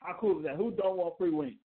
How 0.00 0.16
cool 0.20 0.38
is 0.38 0.44
that? 0.44 0.56
Who 0.56 0.70
don't 0.70 0.96
want 0.96 1.18
free 1.18 1.30
wings? 1.30 1.58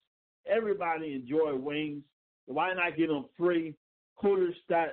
Everybody 0.47 1.13
enjoy 1.13 1.55
wings. 1.55 2.03
Why 2.51 2.73
not 2.73 2.97
get 2.97 3.07
them 3.07 3.25
free? 3.37 3.75
Hooters 4.15 4.55
dot 4.69 4.89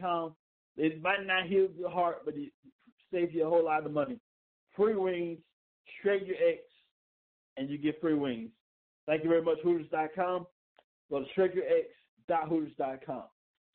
com. 0.00 0.34
It 0.76 1.02
might 1.02 1.26
not 1.26 1.46
heal 1.46 1.68
your 1.76 1.90
heart, 1.90 2.24
but 2.24 2.34
it 2.34 2.52
saves 3.12 3.34
you 3.34 3.46
a 3.46 3.48
whole 3.48 3.64
lot 3.64 3.84
of 3.84 3.92
money. 3.92 4.18
Free 4.76 4.94
wings, 4.94 5.38
your 6.04 6.14
X, 6.14 6.60
and 7.56 7.68
you 7.68 7.78
get 7.78 8.00
free 8.00 8.14
wings. 8.14 8.50
Thank 9.06 9.22
you 9.24 9.28
very 9.28 9.42
much, 9.42 9.58
Hooters.com. 9.62 10.46
Go 11.10 11.20
to 11.20 11.26
shredyourx.hooters.com. 11.36 13.24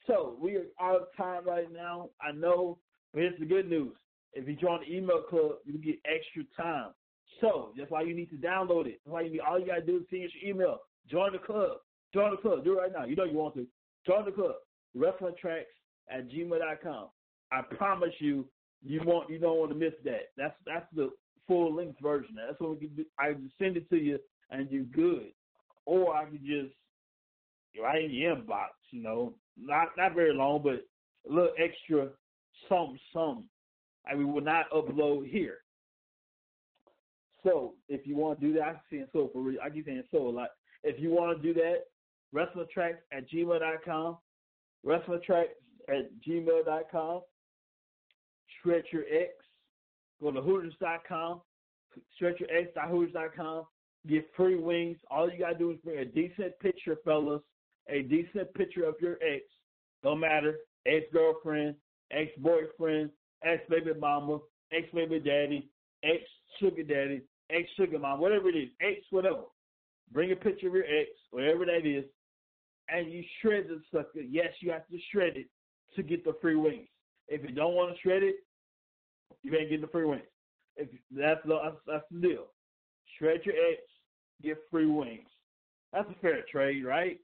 So 0.07 0.37
we 0.41 0.55
are 0.55 0.65
out 0.81 1.01
of 1.01 1.07
time 1.17 1.45
right 1.45 1.71
now. 1.71 2.09
I 2.21 2.31
know, 2.31 2.79
but 3.13 3.21
here's 3.21 3.39
the 3.39 3.45
good 3.45 3.69
news. 3.69 3.95
If 4.33 4.47
you 4.47 4.55
join 4.55 4.79
the 4.81 4.95
email 4.95 5.21
club, 5.21 5.57
you 5.65 5.77
get 5.77 5.99
extra 6.05 6.43
time. 6.55 6.91
So 7.41 7.73
that's 7.77 7.91
why 7.91 8.01
you 8.01 8.15
need 8.15 8.29
to 8.29 8.37
download 8.37 8.87
it. 8.87 9.01
That's 9.03 9.13
why 9.13 9.21
you 9.21 9.31
need 9.31 9.41
all 9.41 9.59
you 9.59 9.67
gotta 9.67 9.81
do 9.81 9.97
is 9.97 10.03
finish 10.09 10.31
your 10.41 10.55
email. 10.55 10.79
Join 11.09 11.31
the 11.31 11.39
club. 11.39 11.77
Join 12.13 12.31
the 12.31 12.37
club. 12.37 12.63
Do 12.63 12.77
it 12.77 12.81
right 12.81 12.91
now. 12.91 13.05
You 13.05 13.15
know 13.15 13.23
you 13.23 13.37
want 13.37 13.55
to. 13.55 13.67
Join 14.05 14.25
the 14.25 14.31
club. 14.31 14.55
Wrestling 14.95 15.35
tracks 15.39 15.67
at 16.09 16.29
gmail.com. 16.29 17.07
I 17.51 17.61
promise 17.75 18.13
you, 18.19 18.45
you 18.83 19.01
want 19.05 19.29
you 19.29 19.39
don't 19.39 19.57
want 19.57 19.71
to 19.71 19.77
miss 19.77 19.93
that. 20.05 20.29
That's 20.37 20.55
that's 20.65 20.85
the 20.95 21.11
full 21.47 21.73
length 21.73 21.99
version. 22.01 22.35
That's 22.35 22.59
what 22.59 22.71
we 22.71 22.87
can 22.87 22.95
do. 22.95 23.05
I 23.19 23.33
can 23.33 23.51
send 23.57 23.77
it 23.77 23.89
to 23.89 23.97
you 23.97 24.19
and 24.51 24.69
you're 24.69 24.83
good. 24.83 25.31
Or 25.85 26.15
I 26.15 26.25
could 26.25 26.45
just 26.45 26.73
right 27.81 28.03
in 28.03 28.11
your 28.11 28.35
inbox, 28.35 28.69
you 28.91 29.01
know. 29.01 29.33
Not 29.59 29.89
not 29.97 30.13
very 30.13 30.33
long, 30.33 30.61
but 30.63 30.85
a 31.29 31.33
little 31.33 31.53
extra 31.57 32.09
some 32.69 32.97
some. 33.13 33.45
I 34.09 34.15
mean, 34.15 34.33
will 34.33 34.41
not 34.41 34.69
upload 34.71 35.29
here. 35.29 35.57
So 37.43 37.73
if 37.87 38.05
you 38.05 38.15
want 38.15 38.39
to 38.39 38.47
do 38.47 38.53
that, 38.53 38.63
I'm 38.63 38.79
saying 38.91 39.07
so 39.13 39.29
for 39.33 39.41
real. 39.41 39.59
I 39.63 39.69
keep 39.69 39.85
saying 39.85 40.03
so 40.11 40.27
a 40.27 40.29
lot. 40.29 40.49
If 40.87 41.01
you 41.01 41.11
want 41.11 41.35
to 41.35 41.43
do 41.45 41.53
that, 41.59 41.87
wrestling 42.31 42.65
tracks 42.73 42.99
at 43.11 43.29
gmail.com, 43.29 44.17
wrestling 44.85 45.19
tracks 45.25 45.49
at 45.89 46.09
gmail.com, 46.25 47.21
stretch 48.59 48.85
your 48.93 49.03
X, 49.03 49.33
go 50.21 50.31
to 50.31 50.41
hooters.com, 50.41 51.41
stretch 52.15 52.39
your 52.39 52.49
X.hooters.com, 52.57 53.65
get 54.07 54.29
free 54.37 54.55
wings. 54.55 54.97
All 55.11 55.29
you 55.29 55.37
gotta 55.39 55.57
do 55.57 55.71
is 55.71 55.77
bring 55.83 55.99
a 55.99 56.05
decent 56.05 56.57
picture, 56.61 56.95
fellas, 57.03 57.41
a 57.89 58.03
decent 58.03 58.53
picture 58.53 58.85
of 58.85 58.95
your 59.01 59.17
ex. 59.21 59.43
Don't 60.03 60.21
matter, 60.21 60.55
ex 60.85 61.05
girlfriend, 61.11 61.75
ex 62.11 62.31
boyfriend, 62.37 63.09
ex 63.43 63.61
baby 63.69 63.91
mama, 63.99 64.39
ex 64.71 64.87
baby 64.93 65.19
daddy, 65.19 65.69
ex 66.05 66.23
sugar 66.61 66.83
daddy, 66.83 67.23
ex 67.49 67.67
sugar 67.75 67.99
mom, 67.99 68.21
whatever 68.21 68.47
it 68.47 68.55
is, 68.55 68.69
ex 68.79 69.01
whatever. 69.09 69.43
Bring 70.11 70.31
a 70.31 70.35
picture 70.35 70.67
of 70.67 70.73
your 70.73 70.83
ex, 70.83 71.09
whatever 71.31 71.65
that 71.65 71.85
is, 71.85 72.05
and 72.89 73.11
you 73.11 73.23
shred 73.41 73.65
the 73.67 73.81
sucker. 73.91 74.21
Yes, 74.21 74.53
you 74.61 74.71
have 74.71 74.87
to 74.87 74.97
shred 75.11 75.35
it 75.35 75.47
to 75.95 76.03
get 76.03 76.23
the 76.23 76.35
free 76.41 76.55
wings. 76.55 76.87
If 77.27 77.41
you 77.47 77.53
don't 77.53 77.73
want 77.73 77.93
to 77.93 78.01
shred 78.01 78.23
it, 78.23 78.35
you 79.43 79.53
ain't 79.55 79.69
getting 79.69 79.81
the 79.81 79.87
free 79.87 80.05
wings. 80.05 80.23
If 80.77 80.89
that's 81.11 81.41
the 81.45 81.75
that's, 81.85 82.05
the 82.11 82.19
deal. 82.19 82.45
Shred 83.17 83.41
your 83.43 83.55
ex, 83.55 83.81
get 84.41 84.57
free 84.71 84.85
wings. 84.85 85.27
That's 85.91 86.09
a 86.09 86.21
fair 86.21 86.43
trade, 86.49 86.85
right? 86.85 87.19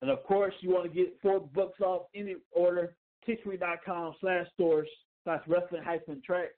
And 0.00 0.10
of 0.10 0.22
course, 0.24 0.54
you 0.60 0.70
want 0.70 0.84
to 0.84 0.96
get 0.96 1.18
four 1.20 1.40
bucks 1.40 1.80
off 1.80 2.02
any 2.14 2.36
order. 2.52 2.94
Teachme.com 3.26 4.14
slash 4.20 4.46
stores 4.54 4.88
slash 5.24 5.42
wrestling 5.46 5.82
hyphen 5.82 6.22
track. 6.24 6.50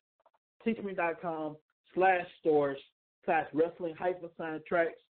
Teachme.com 0.65 1.57
slash 1.95 2.27
stores 2.41 2.79
slash 3.25 3.47
wrestling 3.53 3.95
hyphen 3.99 4.31
sign 4.39 4.61
tracks. 4.67 5.01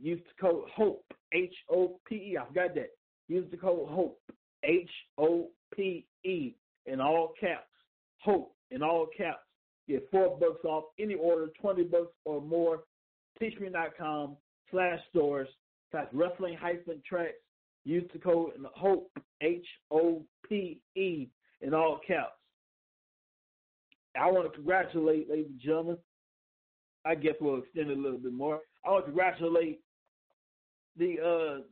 Use 0.00 0.20
the 0.24 0.42
code 0.42 0.68
HOPE, 0.74 1.04
H 1.32 1.54
O 1.70 2.00
P 2.06 2.16
E. 2.16 2.38
I 2.40 2.46
forgot 2.46 2.74
that. 2.74 2.90
Use 3.28 3.46
the 3.50 3.56
code 3.56 3.88
HOPE, 3.88 4.18
H 4.64 4.90
O 5.18 5.50
P 5.74 6.06
E, 6.24 6.54
in 6.86 7.00
all 7.00 7.32
caps. 7.38 7.68
HOPE, 8.18 8.52
in 8.70 8.82
all 8.82 9.06
caps. 9.16 9.40
Get 9.88 10.08
four 10.10 10.38
bucks 10.38 10.64
off 10.64 10.84
any 10.98 11.14
order, 11.14 11.48
20 11.60 11.84
bucks 11.84 12.12
or 12.24 12.40
more. 12.40 12.84
Teachme.com 13.40 14.36
slash 14.70 15.00
stores 15.10 15.48
slash 15.90 16.06
wrestling 16.12 16.56
hyphen 16.56 17.02
tracks. 17.06 17.34
Use 17.84 18.04
the 18.12 18.18
code 18.18 18.52
HOPE, 18.74 19.10
H 19.42 19.66
O 19.90 20.24
P 20.48 20.80
E, 20.96 21.28
in 21.60 21.74
all 21.74 22.00
caps. 22.06 22.32
I 24.20 24.30
want 24.30 24.46
to 24.46 24.54
congratulate, 24.54 25.28
ladies 25.28 25.46
and 25.50 25.60
gentlemen. 25.60 25.98
I 27.04 27.14
guess 27.14 27.34
we'll 27.40 27.58
extend 27.58 27.90
it 27.90 27.98
a 27.98 28.00
little 28.00 28.18
bit 28.18 28.32
more. 28.32 28.60
I 28.84 28.90
want 28.90 29.04
to 29.04 29.12
congratulate 29.12 29.80
the 30.96 31.16
uh, 31.20 31.62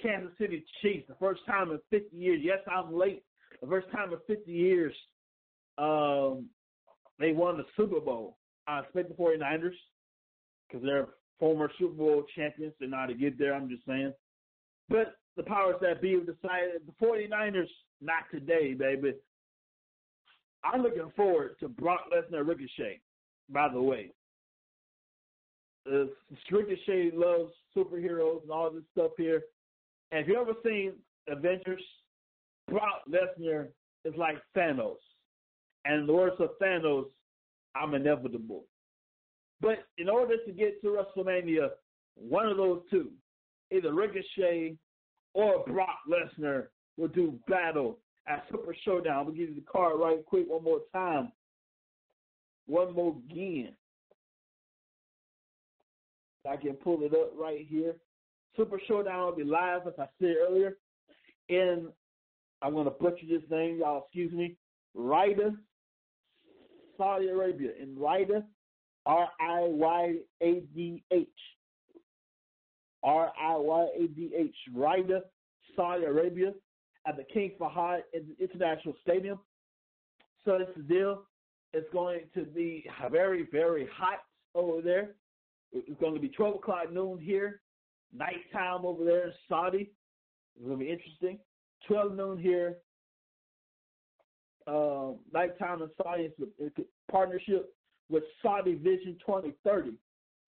Kansas 0.00 0.32
City 0.38 0.64
Chiefs. 0.82 1.06
The 1.08 1.14
first 1.14 1.40
time 1.46 1.70
in 1.70 1.78
50 1.90 2.16
years. 2.16 2.40
Yes, 2.42 2.58
I'm 2.70 2.94
late. 2.94 3.22
The 3.60 3.66
first 3.66 3.90
time 3.90 4.12
in 4.12 4.18
50 4.26 4.50
years, 4.50 4.94
um, 5.78 6.46
they 7.18 7.32
won 7.32 7.56
the 7.56 7.64
Super 7.76 8.00
Bowl. 8.00 8.36
I 8.66 8.80
expect 8.80 9.08
the 9.08 9.14
49ers 9.14 9.72
because 10.68 10.84
they're 10.84 11.08
former 11.38 11.70
Super 11.78 11.94
Bowl 11.94 12.24
champions. 12.36 12.74
They 12.80 12.86
how 12.90 13.06
to 13.06 13.14
get 13.14 13.38
there. 13.38 13.54
I'm 13.54 13.68
just 13.68 13.84
saying. 13.86 14.12
But 14.88 15.16
the 15.36 15.42
powers 15.42 15.76
that 15.80 16.02
be 16.02 16.12
have 16.12 16.26
decided 16.26 16.82
the 16.86 17.04
49ers, 17.06 17.68
not 18.00 18.24
today, 18.30 18.74
baby. 18.74 19.14
I'm 20.64 20.82
looking 20.82 21.10
forward 21.16 21.56
to 21.60 21.68
Brock 21.68 22.00
Lesnar 22.12 22.46
Ricochet, 22.46 23.00
by 23.48 23.68
the 23.72 23.80
way. 23.80 24.10
Uh, 25.90 26.04
Ricochet 26.50 27.12
loves 27.14 27.52
superheroes 27.76 28.42
and 28.42 28.50
all 28.50 28.70
this 28.70 28.82
stuff 28.92 29.12
here. 29.16 29.42
And 30.10 30.20
if 30.20 30.28
you've 30.28 30.36
ever 30.36 30.54
seen 30.64 30.92
Avengers, 31.28 31.82
Brock 32.68 33.02
Lesnar 33.08 33.68
is 34.04 34.14
like 34.16 34.36
Thanos. 34.56 34.96
And 35.84 36.00
in 36.00 36.06
the 36.06 36.12
words 36.12 36.36
of 36.38 36.50
Thanos, 36.60 37.06
I'm 37.74 37.94
inevitable. 37.94 38.64
But 39.60 39.78
in 39.96 40.08
order 40.08 40.34
to 40.44 40.52
get 40.52 40.80
to 40.82 40.88
WrestleMania, 40.88 41.70
one 42.14 42.46
of 42.46 42.56
those 42.56 42.82
two, 42.90 43.10
either 43.70 43.92
Ricochet 43.92 44.76
or 45.34 45.64
Brock 45.64 45.98
Lesnar, 46.08 46.66
will 46.96 47.08
do 47.08 47.38
battle 47.48 47.98
at 48.26 48.44
Super 48.50 48.74
Showdown. 48.84 49.26
We'll 49.26 49.34
give 49.34 49.50
you 49.50 49.54
the 49.54 49.70
card 49.70 49.98
right 49.98 50.24
quick 50.26 50.46
one 50.48 50.64
more 50.64 50.80
time. 50.92 51.32
One 52.66 52.94
more 52.94 53.16
again. 53.30 53.72
I 56.48 56.56
can 56.56 56.74
pull 56.74 57.02
it 57.02 57.12
up 57.12 57.32
right 57.38 57.66
here. 57.68 57.94
Super 58.56 58.80
Showdown 58.88 59.26
will 59.26 59.36
be 59.36 59.44
live, 59.44 59.86
as 59.86 59.94
I 59.98 60.06
said 60.20 60.34
earlier, 60.48 60.76
And 61.48 61.88
I'm 62.62 62.72
going 62.72 62.86
to 62.86 62.90
butcher 62.90 63.26
this 63.28 63.42
name, 63.50 63.78
y'all 63.78 64.04
excuse 64.04 64.32
me, 64.32 64.56
Riyadh, 64.96 65.56
Saudi 66.96 67.28
Arabia. 67.28 67.70
In 67.80 67.94
Riyadh, 67.94 68.42
R 69.06 69.28
I 69.40 69.60
Y 69.60 70.14
A 70.42 70.60
D 70.74 71.02
H. 71.12 71.28
R 73.02 73.32
I 73.40 73.56
Y 73.56 73.86
A 73.96 74.06
D 74.08 74.30
H, 74.36 74.56
Riyadh, 74.74 75.22
Saudi 75.76 76.04
Arabia, 76.04 76.52
at 77.06 77.16
the 77.16 77.24
King 77.32 77.52
Fahad 77.60 78.00
International 78.40 78.94
Stadium. 79.02 79.38
So 80.44 80.56
is 80.56 80.66
the 80.76 80.82
deal. 80.82 81.22
It's 81.72 81.90
going 81.92 82.22
to 82.34 82.44
be 82.44 82.88
very, 83.10 83.46
very 83.52 83.88
hot 83.94 84.20
over 84.54 84.82
there. 84.82 85.14
It's 85.72 86.00
going 86.00 86.14
to 86.14 86.20
be 86.20 86.28
12 86.28 86.56
o'clock 86.56 86.92
noon 86.92 87.18
here, 87.18 87.60
nighttime 88.14 88.84
over 88.84 89.04
there 89.04 89.26
in 89.26 89.32
Saudi. 89.48 89.90
It's 90.56 90.66
going 90.66 90.78
to 90.78 90.84
be 90.84 90.90
interesting. 90.90 91.38
12 91.86 92.14
noon 92.14 92.38
here, 92.38 92.76
uh, 94.66 95.12
nighttime 95.32 95.82
in 95.82 95.90
Saudi. 96.02 96.32
It's 96.58 96.78
a 96.78 97.12
partnership 97.12 97.74
with 98.10 98.24
Saudi 98.42 98.74
Vision 98.74 99.16
2030, 99.24 99.92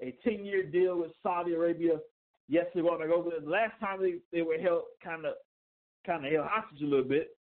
a 0.02 0.14
10 0.24 0.44
year 0.44 0.64
deal 0.64 0.98
with 0.98 1.12
Saudi 1.22 1.54
Arabia. 1.54 1.98
Yes, 2.48 2.66
they 2.74 2.82
want 2.82 3.00
to 3.00 3.08
go 3.08 3.14
over 3.16 3.30
there. 3.30 3.40
The 3.40 3.50
last 3.50 3.78
time 3.80 4.00
they, 4.00 4.14
they 4.32 4.42
were 4.42 4.58
held 4.58 4.82
kind 5.04 5.24
of 5.24 5.34
kind 6.06 6.24
of 6.24 6.32
held 6.32 6.46
hostage 6.48 6.82
a 6.82 6.86
little 6.86 7.04
bit 7.04 7.36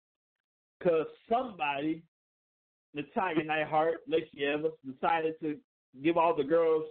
because 0.77 1.07
somebody, 1.29 2.03
Natalya 2.93 3.43
Neidhart, 3.43 4.01
Lacey 4.07 4.45
Evans, 4.45 4.73
decided 4.85 5.39
to 5.41 5.57
give 6.03 6.17
all 6.17 6.35
the 6.35 6.43
girls 6.43 6.85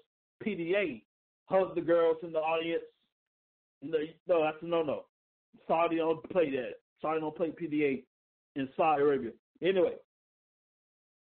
PDA, 0.44 1.03
hug 1.46 1.74
the 1.74 1.81
girls 1.81 2.16
in 2.22 2.33
the 2.33 2.38
audience. 2.38 2.85
No, 3.83 3.98
no 4.27 4.44
that's 4.44 4.62
a 4.62 4.66
no-no. 4.66 5.05
Saudi 5.66 5.96
don't 5.96 6.22
play 6.31 6.51
that. 6.51 6.74
Saudi 7.01 7.20
don't 7.20 7.37
play 7.37 7.51
PDA 7.51 8.05
in 8.57 8.68
Saudi 8.77 9.03
Arabia. 9.03 9.31
Anyway, 9.62 9.94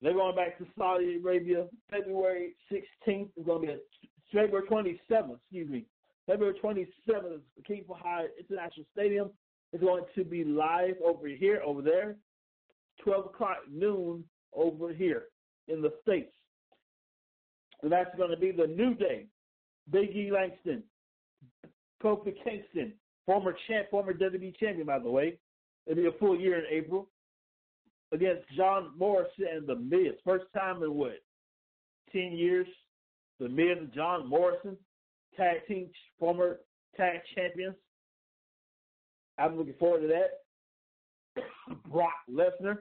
they're 0.01 0.13
going 0.13 0.35
back 0.35 0.57
to 0.57 0.65
Saudi 0.77 1.17
Arabia 1.17 1.67
February 1.89 2.55
16th. 2.71 3.29
It's 3.35 3.45
going 3.45 3.61
to 3.61 3.67
be 3.67 3.73
a, 3.73 3.77
February 4.33 4.67
27th, 4.67 5.37
excuse 5.37 5.69
me. 5.69 5.85
February 6.27 6.55
27th, 6.63 7.39
King 7.65 7.85
Fahad 7.87 8.27
International 8.39 8.85
Stadium 8.93 9.29
is 9.73 9.81
going 9.81 10.03
to 10.15 10.23
be 10.23 10.43
live 10.43 10.95
over 11.05 11.27
here, 11.27 11.61
over 11.65 11.81
there, 11.81 12.15
12 13.03 13.25
o'clock 13.25 13.57
noon 13.71 14.23
over 14.53 14.93
here 14.93 15.25
in 15.67 15.81
the 15.81 15.91
States. 16.01 16.31
And 17.83 17.91
that's 17.91 18.15
going 18.15 18.31
to 18.31 18.37
be 18.37 18.51
the 18.51 18.65
New 18.65 18.95
Day, 18.95 19.25
Big 19.91 20.15
E 20.15 20.31
Langston, 20.31 20.83
Kofi 22.01 22.33
Kingston, 22.43 22.93
former 23.25 23.53
champ, 23.67 23.89
former 23.91 24.13
WWE 24.13 24.57
champion, 24.57 24.87
by 24.87 24.99
the 24.99 25.09
way. 25.09 25.37
It'll 25.85 26.01
be 26.01 26.07
a 26.07 26.17
full 26.19 26.39
year 26.39 26.57
in 26.57 26.65
April 26.71 27.09
against 28.13 28.43
John 28.55 28.91
Morrison 28.97 29.45
and 29.53 29.67
The 29.67 29.75
Miz. 29.75 30.13
First 30.23 30.45
time 30.55 30.81
in 30.81 30.93
what, 30.93 31.21
10 32.13 32.31
years? 32.31 32.67
The 33.39 33.49
Miz 33.49 33.77
and 33.77 33.93
John 33.93 34.29
Morrison, 34.29 34.77
tag 35.35 35.67
team, 35.67 35.89
former 36.17 36.59
tag 36.95 37.19
champions. 37.35 37.75
I'm 39.37 39.57
looking 39.57 39.73
forward 39.77 40.01
to 40.01 40.07
that. 40.07 41.41
Brock 41.91 42.13
Lesnar. 42.31 42.77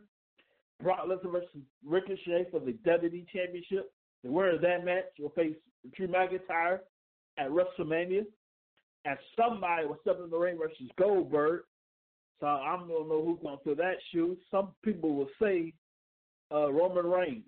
Brock 0.80 1.06
Lesnar 1.08 1.32
versus 1.32 1.48
Ricochet 1.84 2.46
for 2.50 2.60
the 2.60 2.72
WWE 2.86 3.26
Championship. 3.32 3.90
The 4.24 4.30
winner 4.30 4.54
of 4.54 4.60
that 4.62 4.84
match 4.84 5.04
will 5.18 5.30
face 5.30 5.56
Drew 5.94 6.08
McIntyre 6.08 6.80
at 7.38 7.48
WrestleMania. 7.48 8.24
And 9.04 9.18
somebody 9.36 9.86
will 9.86 9.98
step 10.02 10.18
in 10.22 10.30
the 10.30 10.36
ring 10.36 10.58
versus 10.58 10.90
Goldberg. 10.96 11.62
So 12.38 12.46
I 12.46 12.76
don't 12.76 12.88
know 12.88 13.24
who's 13.24 13.40
going 13.42 13.58
to 13.58 13.64
fill 13.64 13.76
that 13.76 13.96
shoe. 14.12 14.36
Some 14.50 14.68
people 14.84 15.14
will 15.14 15.28
say 15.40 15.72
uh, 16.52 16.72
Roman 16.72 17.06
Reigns. 17.06 17.44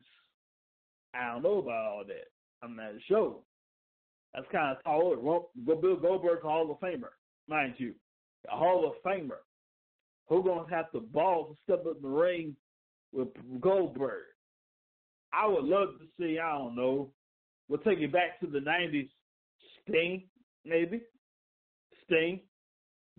I 1.15 1.33
don't 1.33 1.43
know 1.43 1.59
about 1.59 1.87
all 1.87 2.05
that. 2.07 2.27
I'm 2.63 2.75
not 2.77 2.93
sure. 3.07 3.37
That's 4.35 4.47
kind 4.51 4.77
of 4.77 4.83
tall. 4.83 5.51
Bill 5.65 5.97
Goldberg's 5.97 6.45
a 6.45 6.49
Hall 6.49 6.71
of 6.71 6.81
Famer, 6.81 7.11
mind 7.49 7.75
you. 7.79 7.95
A 8.53 8.57
Hall 8.57 8.85
of 8.87 8.95
Famer. 9.05 9.39
Who's 10.29 10.45
going 10.45 10.69
to 10.69 10.75
have 10.75 10.87
the 10.93 11.01
balls 11.01 11.55
to 11.55 11.73
step 11.73 11.85
in 11.87 12.03
the 12.03 12.09
ring 12.09 12.57
with 13.13 13.29
Goldberg? 13.61 14.25
I 15.35 15.47
would 15.47 15.65
love 15.65 15.89
to 15.99 16.07
see, 16.19 16.39
I 16.39 16.57
don't 16.57 16.77
know, 16.77 17.11
we'll 17.69 17.81
take 17.81 17.99
it 17.99 18.13
back 18.13 18.41
to 18.41 18.47
the 18.47 18.61
90s. 18.61 19.09
Sting, 19.83 20.25
maybe. 20.65 21.03
Sting. 22.05 22.41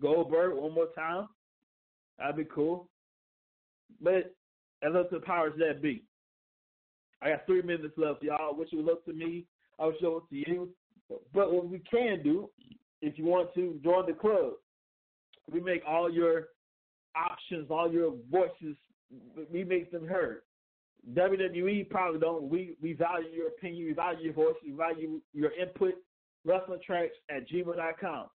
Goldberg 0.00 0.56
one 0.56 0.74
more 0.74 0.88
time. 0.94 1.28
That'd 2.18 2.36
be 2.36 2.44
cool. 2.44 2.88
But 4.00 4.34
as 4.82 4.94
up 4.94 5.10
to 5.10 5.18
the 5.18 5.26
powers 5.26 5.54
that 5.58 5.82
be. 5.82 6.02
I 7.22 7.30
got 7.30 7.46
three 7.46 7.62
minutes 7.62 7.94
left, 7.96 8.22
y'all. 8.22 8.54
Wish 8.56 8.68
it 8.72 8.76
was 8.76 8.88
up 8.90 9.04
to 9.06 9.12
me. 9.12 9.46
I'll 9.78 9.94
show 10.00 10.18
it 10.18 10.28
to 10.30 10.50
you. 10.50 10.68
But 11.32 11.52
what 11.52 11.68
we 11.68 11.80
can 11.90 12.22
do, 12.22 12.50
if 13.00 13.18
you 13.18 13.24
want 13.24 13.54
to 13.54 13.78
join 13.82 14.06
the 14.06 14.12
club, 14.12 14.52
we 15.50 15.60
make 15.60 15.82
all 15.86 16.10
your 16.10 16.48
options, 17.14 17.70
all 17.70 17.90
your 17.90 18.14
voices, 18.30 18.76
we 19.52 19.64
make 19.64 19.90
them 19.90 20.06
heard. 20.06 20.42
WWE 21.14 21.88
probably 21.88 22.20
don't. 22.20 22.44
We 22.44 22.76
we 22.82 22.92
value 22.92 23.28
your 23.28 23.48
opinion, 23.48 23.86
we 23.86 23.92
value 23.92 24.24
your 24.24 24.32
voice, 24.34 24.54
we 24.64 24.72
value 24.72 25.20
your 25.32 25.52
input. 25.52 25.94
Wrestling 26.44 26.80
Tracks 26.86 27.14
at 27.28 27.48
gmail.com. 27.48 28.26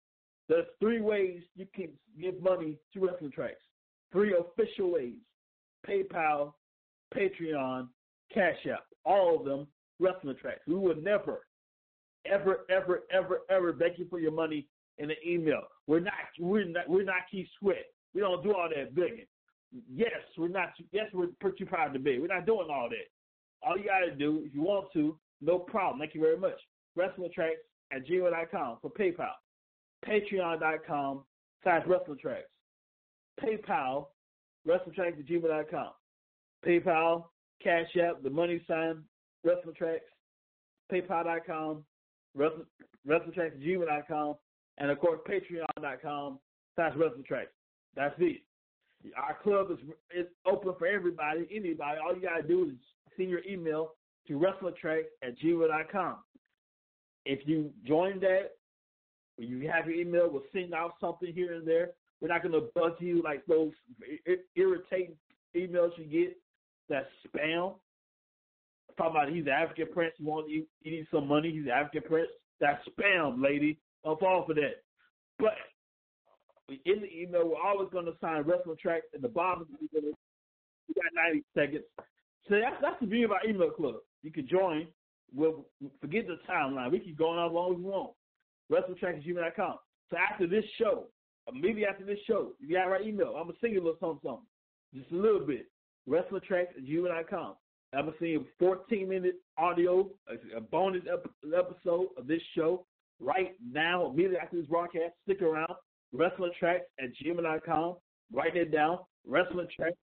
There's 0.49 0.65
three 0.81 0.99
ways 0.99 1.41
you 1.55 1.65
can 1.73 1.89
give 2.19 2.41
money 2.41 2.77
to 2.93 2.99
Wrestling 2.99 3.31
Tracks. 3.31 3.61
Three 4.11 4.35
official 4.37 4.91
ways: 4.91 5.15
PayPal, 5.87 6.53
Patreon, 7.15 7.87
Cash 8.33 8.57
App. 8.69 8.83
All 9.05 9.39
of 9.39 9.45
them 9.45 9.67
Wrestling 9.99 10.35
Tracks. 10.41 10.61
We 10.67 10.75
would 10.75 11.03
never, 11.03 11.45
ever, 12.25 12.65
ever, 12.69 13.03
ever, 13.11 13.39
ever 13.49 13.73
beg 13.73 13.93
you 13.97 14.07
for 14.09 14.19
your 14.19 14.31
money 14.31 14.67
in 14.97 15.09
an 15.09 15.17
email. 15.25 15.61
We're 15.87 15.99
not. 15.99 16.13
We're 16.39 16.65
not. 16.65 16.89
We're 16.89 17.03
not 17.03 17.21
Keith 17.29 17.47
Sweat. 17.59 17.85
We 18.13 18.21
don't 18.21 18.43
do 18.43 18.53
all 18.53 18.69
that 18.75 18.93
begging. 18.93 19.25
Yes, 19.93 20.11
we're 20.37 20.47
not. 20.47 20.73
Yes, 20.91 21.05
we're 21.13 21.27
pretty 21.39 21.65
proud 21.65 21.93
to 21.93 21.99
be. 21.99 22.19
We're 22.19 22.27
not 22.27 22.45
doing 22.45 22.67
all 22.69 22.89
that. 22.89 23.67
All 23.67 23.77
you 23.77 23.85
got 23.85 23.99
to 23.99 24.11
do, 24.11 24.43
if 24.45 24.53
you 24.53 24.61
want 24.61 24.87
to, 24.93 25.17
no 25.41 25.59
problem. 25.59 25.99
Thank 25.99 26.15
you 26.15 26.21
very 26.21 26.37
much. 26.37 26.59
Wrestling 26.95 27.31
Tracks 27.33 27.59
at 27.93 28.05
gmail.com 28.05 28.77
for 28.81 28.91
PayPal. 28.91 29.31
Patreon.com 30.05 31.23
slash 31.63 31.83
Wrestling 31.87 32.17
Tracks. 32.21 32.47
PayPal, 33.41 34.07
Wrestling 34.65 34.95
Tracks 34.95 35.17
at 35.19 35.25
gmail.com. 35.25 35.89
PayPal, 36.65 37.25
Cash 37.63 37.95
App, 37.97 38.23
the 38.23 38.29
money 38.29 38.61
sign, 38.67 39.03
Wrestling 39.43 39.75
Tracks. 39.75 40.05
PayPal.com, 40.91 41.83
Wrestling, 42.35 42.65
Tracks 43.33 43.55
at 43.55 43.61
gmail.com. 43.61 44.35
And 44.77 44.91
of 44.91 44.99
course, 44.99 45.19
Patreon.com 45.27 46.39
slash 46.75 46.93
Wrestling 46.97 47.23
Tracks. 47.27 47.51
That's 47.95 48.15
it. 48.19 48.41
Our 49.17 49.37
club 49.41 49.71
is 49.71 49.77
is 50.15 50.27
open 50.45 50.73
for 50.77 50.87
everybody, 50.87 51.47
anybody. 51.53 51.99
All 52.03 52.15
you 52.15 52.21
gotta 52.21 52.43
do 52.43 52.65
is 52.69 52.75
send 53.17 53.29
your 53.29 53.43
email 53.49 53.93
to 54.27 54.33
wrestlingtrack 54.33 55.03
at 55.23 55.39
gmail.com. 55.39 56.17
If 57.25 57.47
you 57.47 57.71
join 57.85 58.19
that, 58.21 58.51
you 59.37 59.69
have 59.69 59.87
your 59.87 59.95
email, 59.95 60.29
we'll 60.29 60.43
send 60.53 60.73
out 60.73 60.93
something 60.99 61.33
here 61.33 61.53
and 61.53 61.67
there. 61.67 61.91
We're 62.19 62.27
not 62.27 62.43
gonna 62.43 62.61
bug 62.75 62.93
you 62.99 63.21
like 63.23 63.45
those 63.45 63.71
irritating 64.55 65.15
emails 65.55 65.91
you 65.97 66.05
get 66.05 66.37
that 66.89 67.07
spam. 67.27 67.75
Talking 68.97 69.11
about 69.11 69.29
he's 69.29 69.45
an 69.45 69.49
African 69.49 69.87
prince, 69.91 70.13
you 70.17 70.25
want 70.27 70.49
you, 70.49 70.65
you 70.81 70.91
need 70.91 71.07
some 71.11 71.27
money, 71.27 71.51
he's 71.51 71.63
an 71.63 71.71
African 71.71 72.03
prince. 72.03 72.29
That's 72.59 72.81
spam, 72.87 73.41
lady. 73.41 73.79
Don't 74.03 74.19
fall 74.19 74.45
for 74.45 74.53
that. 74.53 74.83
But 75.39 75.53
in 76.85 77.01
the 77.01 77.11
email, 77.13 77.47
we're 77.49 77.61
always 77.61 77.89
going 77.91 78.05
to 78.05 78.13
sign 78.21 78.43
wrestling 78.43 78.77
tracks 78.81 79.05
in 79.13 79.21
the 79.21 79.27
bottom. 79.27 79.67
We 79.81 79.87
got 80.95 81.13
90 81.13 81.43
seconds. 81.55 81.83
So 82.49 82.59
that's, 82.59 82.75
that's 82.81 82.99
the 82.99 83.07
view 83.07 83.25
of 83.25 83.31
our 83.31 83.45
email 83.47 83.69
club. 83.69 83.95
You 84.23 84.31
can 84.31 84.47
join. 84.47 84.87
We'll 85.33 85.65
forget 86.01 86.27
the 86.27 86.37
timeline. 86.49 86.91
We 86.91 86.99
keep 86.99 87.17
going 87.17 87.39
on 87.39 87.49
as 87.49 87.53
long 87.53 87.73
as 87.73 87.77
we 87.77 87.83
want. 87.83 88.11
WrestlingTracks@gmail.com. 88.71 89.75
So 90.09 90.17
after 90.17 90.47
this 90.47 90.65
show, 90.77 91.07
maybe 91.53 91.85
after 91.85 92.03
this 92.05 92.19
show, 92.27 92.53
you 92.59 92.75
got 92.75 92.87
our 92.87 93.01
email. 93.01 93.35
I'm 93.37 93.47
gonna 93.47 93.57
sing 93.61 93.73
you 93.73 93.81
a 93.81 93.83
little 93.83 93.99
something, 93.99 94.19
something, 94.23 94.45
just 94.93 95.11
a 95.11 95.15
little 95.15 95.45
bit. 95.45 95.67
WrestlingTracks@gmail.com. 96.09 97.55
I'm 97.93 98.05
gonna 98.05 98.17
send 98.19 98.31
you 98.31 98.45
14 98.59 99.07
minute 99.07 99.35
audio, 99.57 100.09
a 100.55 100.61
bonus 100.61 101.03
episode 101.07 102.07
of 102.17 102.27
this 102.27 102.41
show 102.55 102.85
right 103.19 103.55
now, 103.61 104.07
immediately 104.07 104.37
after 104.37 104.57
this 104.57 104.67
broadcast. 104.67 105.13
Stick 105.23 105.41
around 105.41 105.73
wrestling 106.13 106.51
tracks 106.59 106.85
at 106.99 107.09
gmail.com. 107.23 107.95
Write 108.33 108.55
it 108.55 108.71
down, 108.71 108.99
wrestling 109.25 109.67
tracks. 109.75 109.97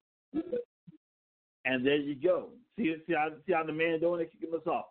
And 1.65 1.85
there 1.85 1.97
you 1.97 2.15
go. 2.15 2.49
See, 2.77 2.95
see, 3.07 3.15
how, 3.15 3.29
see 3.47 3.53
how 3.53 3.65
the 3.65 3.73
man 3.73 4.01
doing 4.01 4.21
it, 4.21 4.33
kicking 4.33 4.55
us 4.55 4.67
off. 4.67 4.87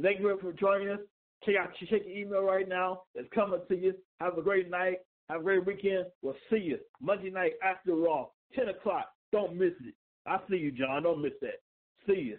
Thank 0.00 0.20
you 0.20 0.38
for 0.40 0.52
joining 0.52 0.88
us. 0.88 1.00
Check 1.44 1.54
out 1.60 1.70
check 1.78 2.02
your 2.06 2.16
email 2.16 2.42
right 2.42 2.68
now. 2.68 3.02
It's 3.14 3.28
coming 3.34 3.60
to 3.68 3.76
you. 3.76 3.94
Have 4.20 4.38
a 4.38 4.42
great 4.42 4.70
night. 4.70 4.98
Have 5.28 5.40
a 5.40 5.44
great 5.44 5.66
weekend. 5.66 6.06
We'll 6.22 6.36
see 6.50 6.58
you 6.58 6.78
Monday 7.00 7.30
night 7.30 7.52
after 7.62 7.94
Raw, 7.94 8.26
10 8.54 8.68
o'clock. 8.68 9.06
Don't 9.32 9.56
miss 9.56 9.72
it. 9.84 9.94
I 10.26 10.38
see 10.48 10.56
you, 10.56 10.72
John. 10.72 11.02
Don't 11.02 11.22
miss 11.22 11.32
that. 11.40 11.60
See 12.06 12.20
you. 12.20 12.38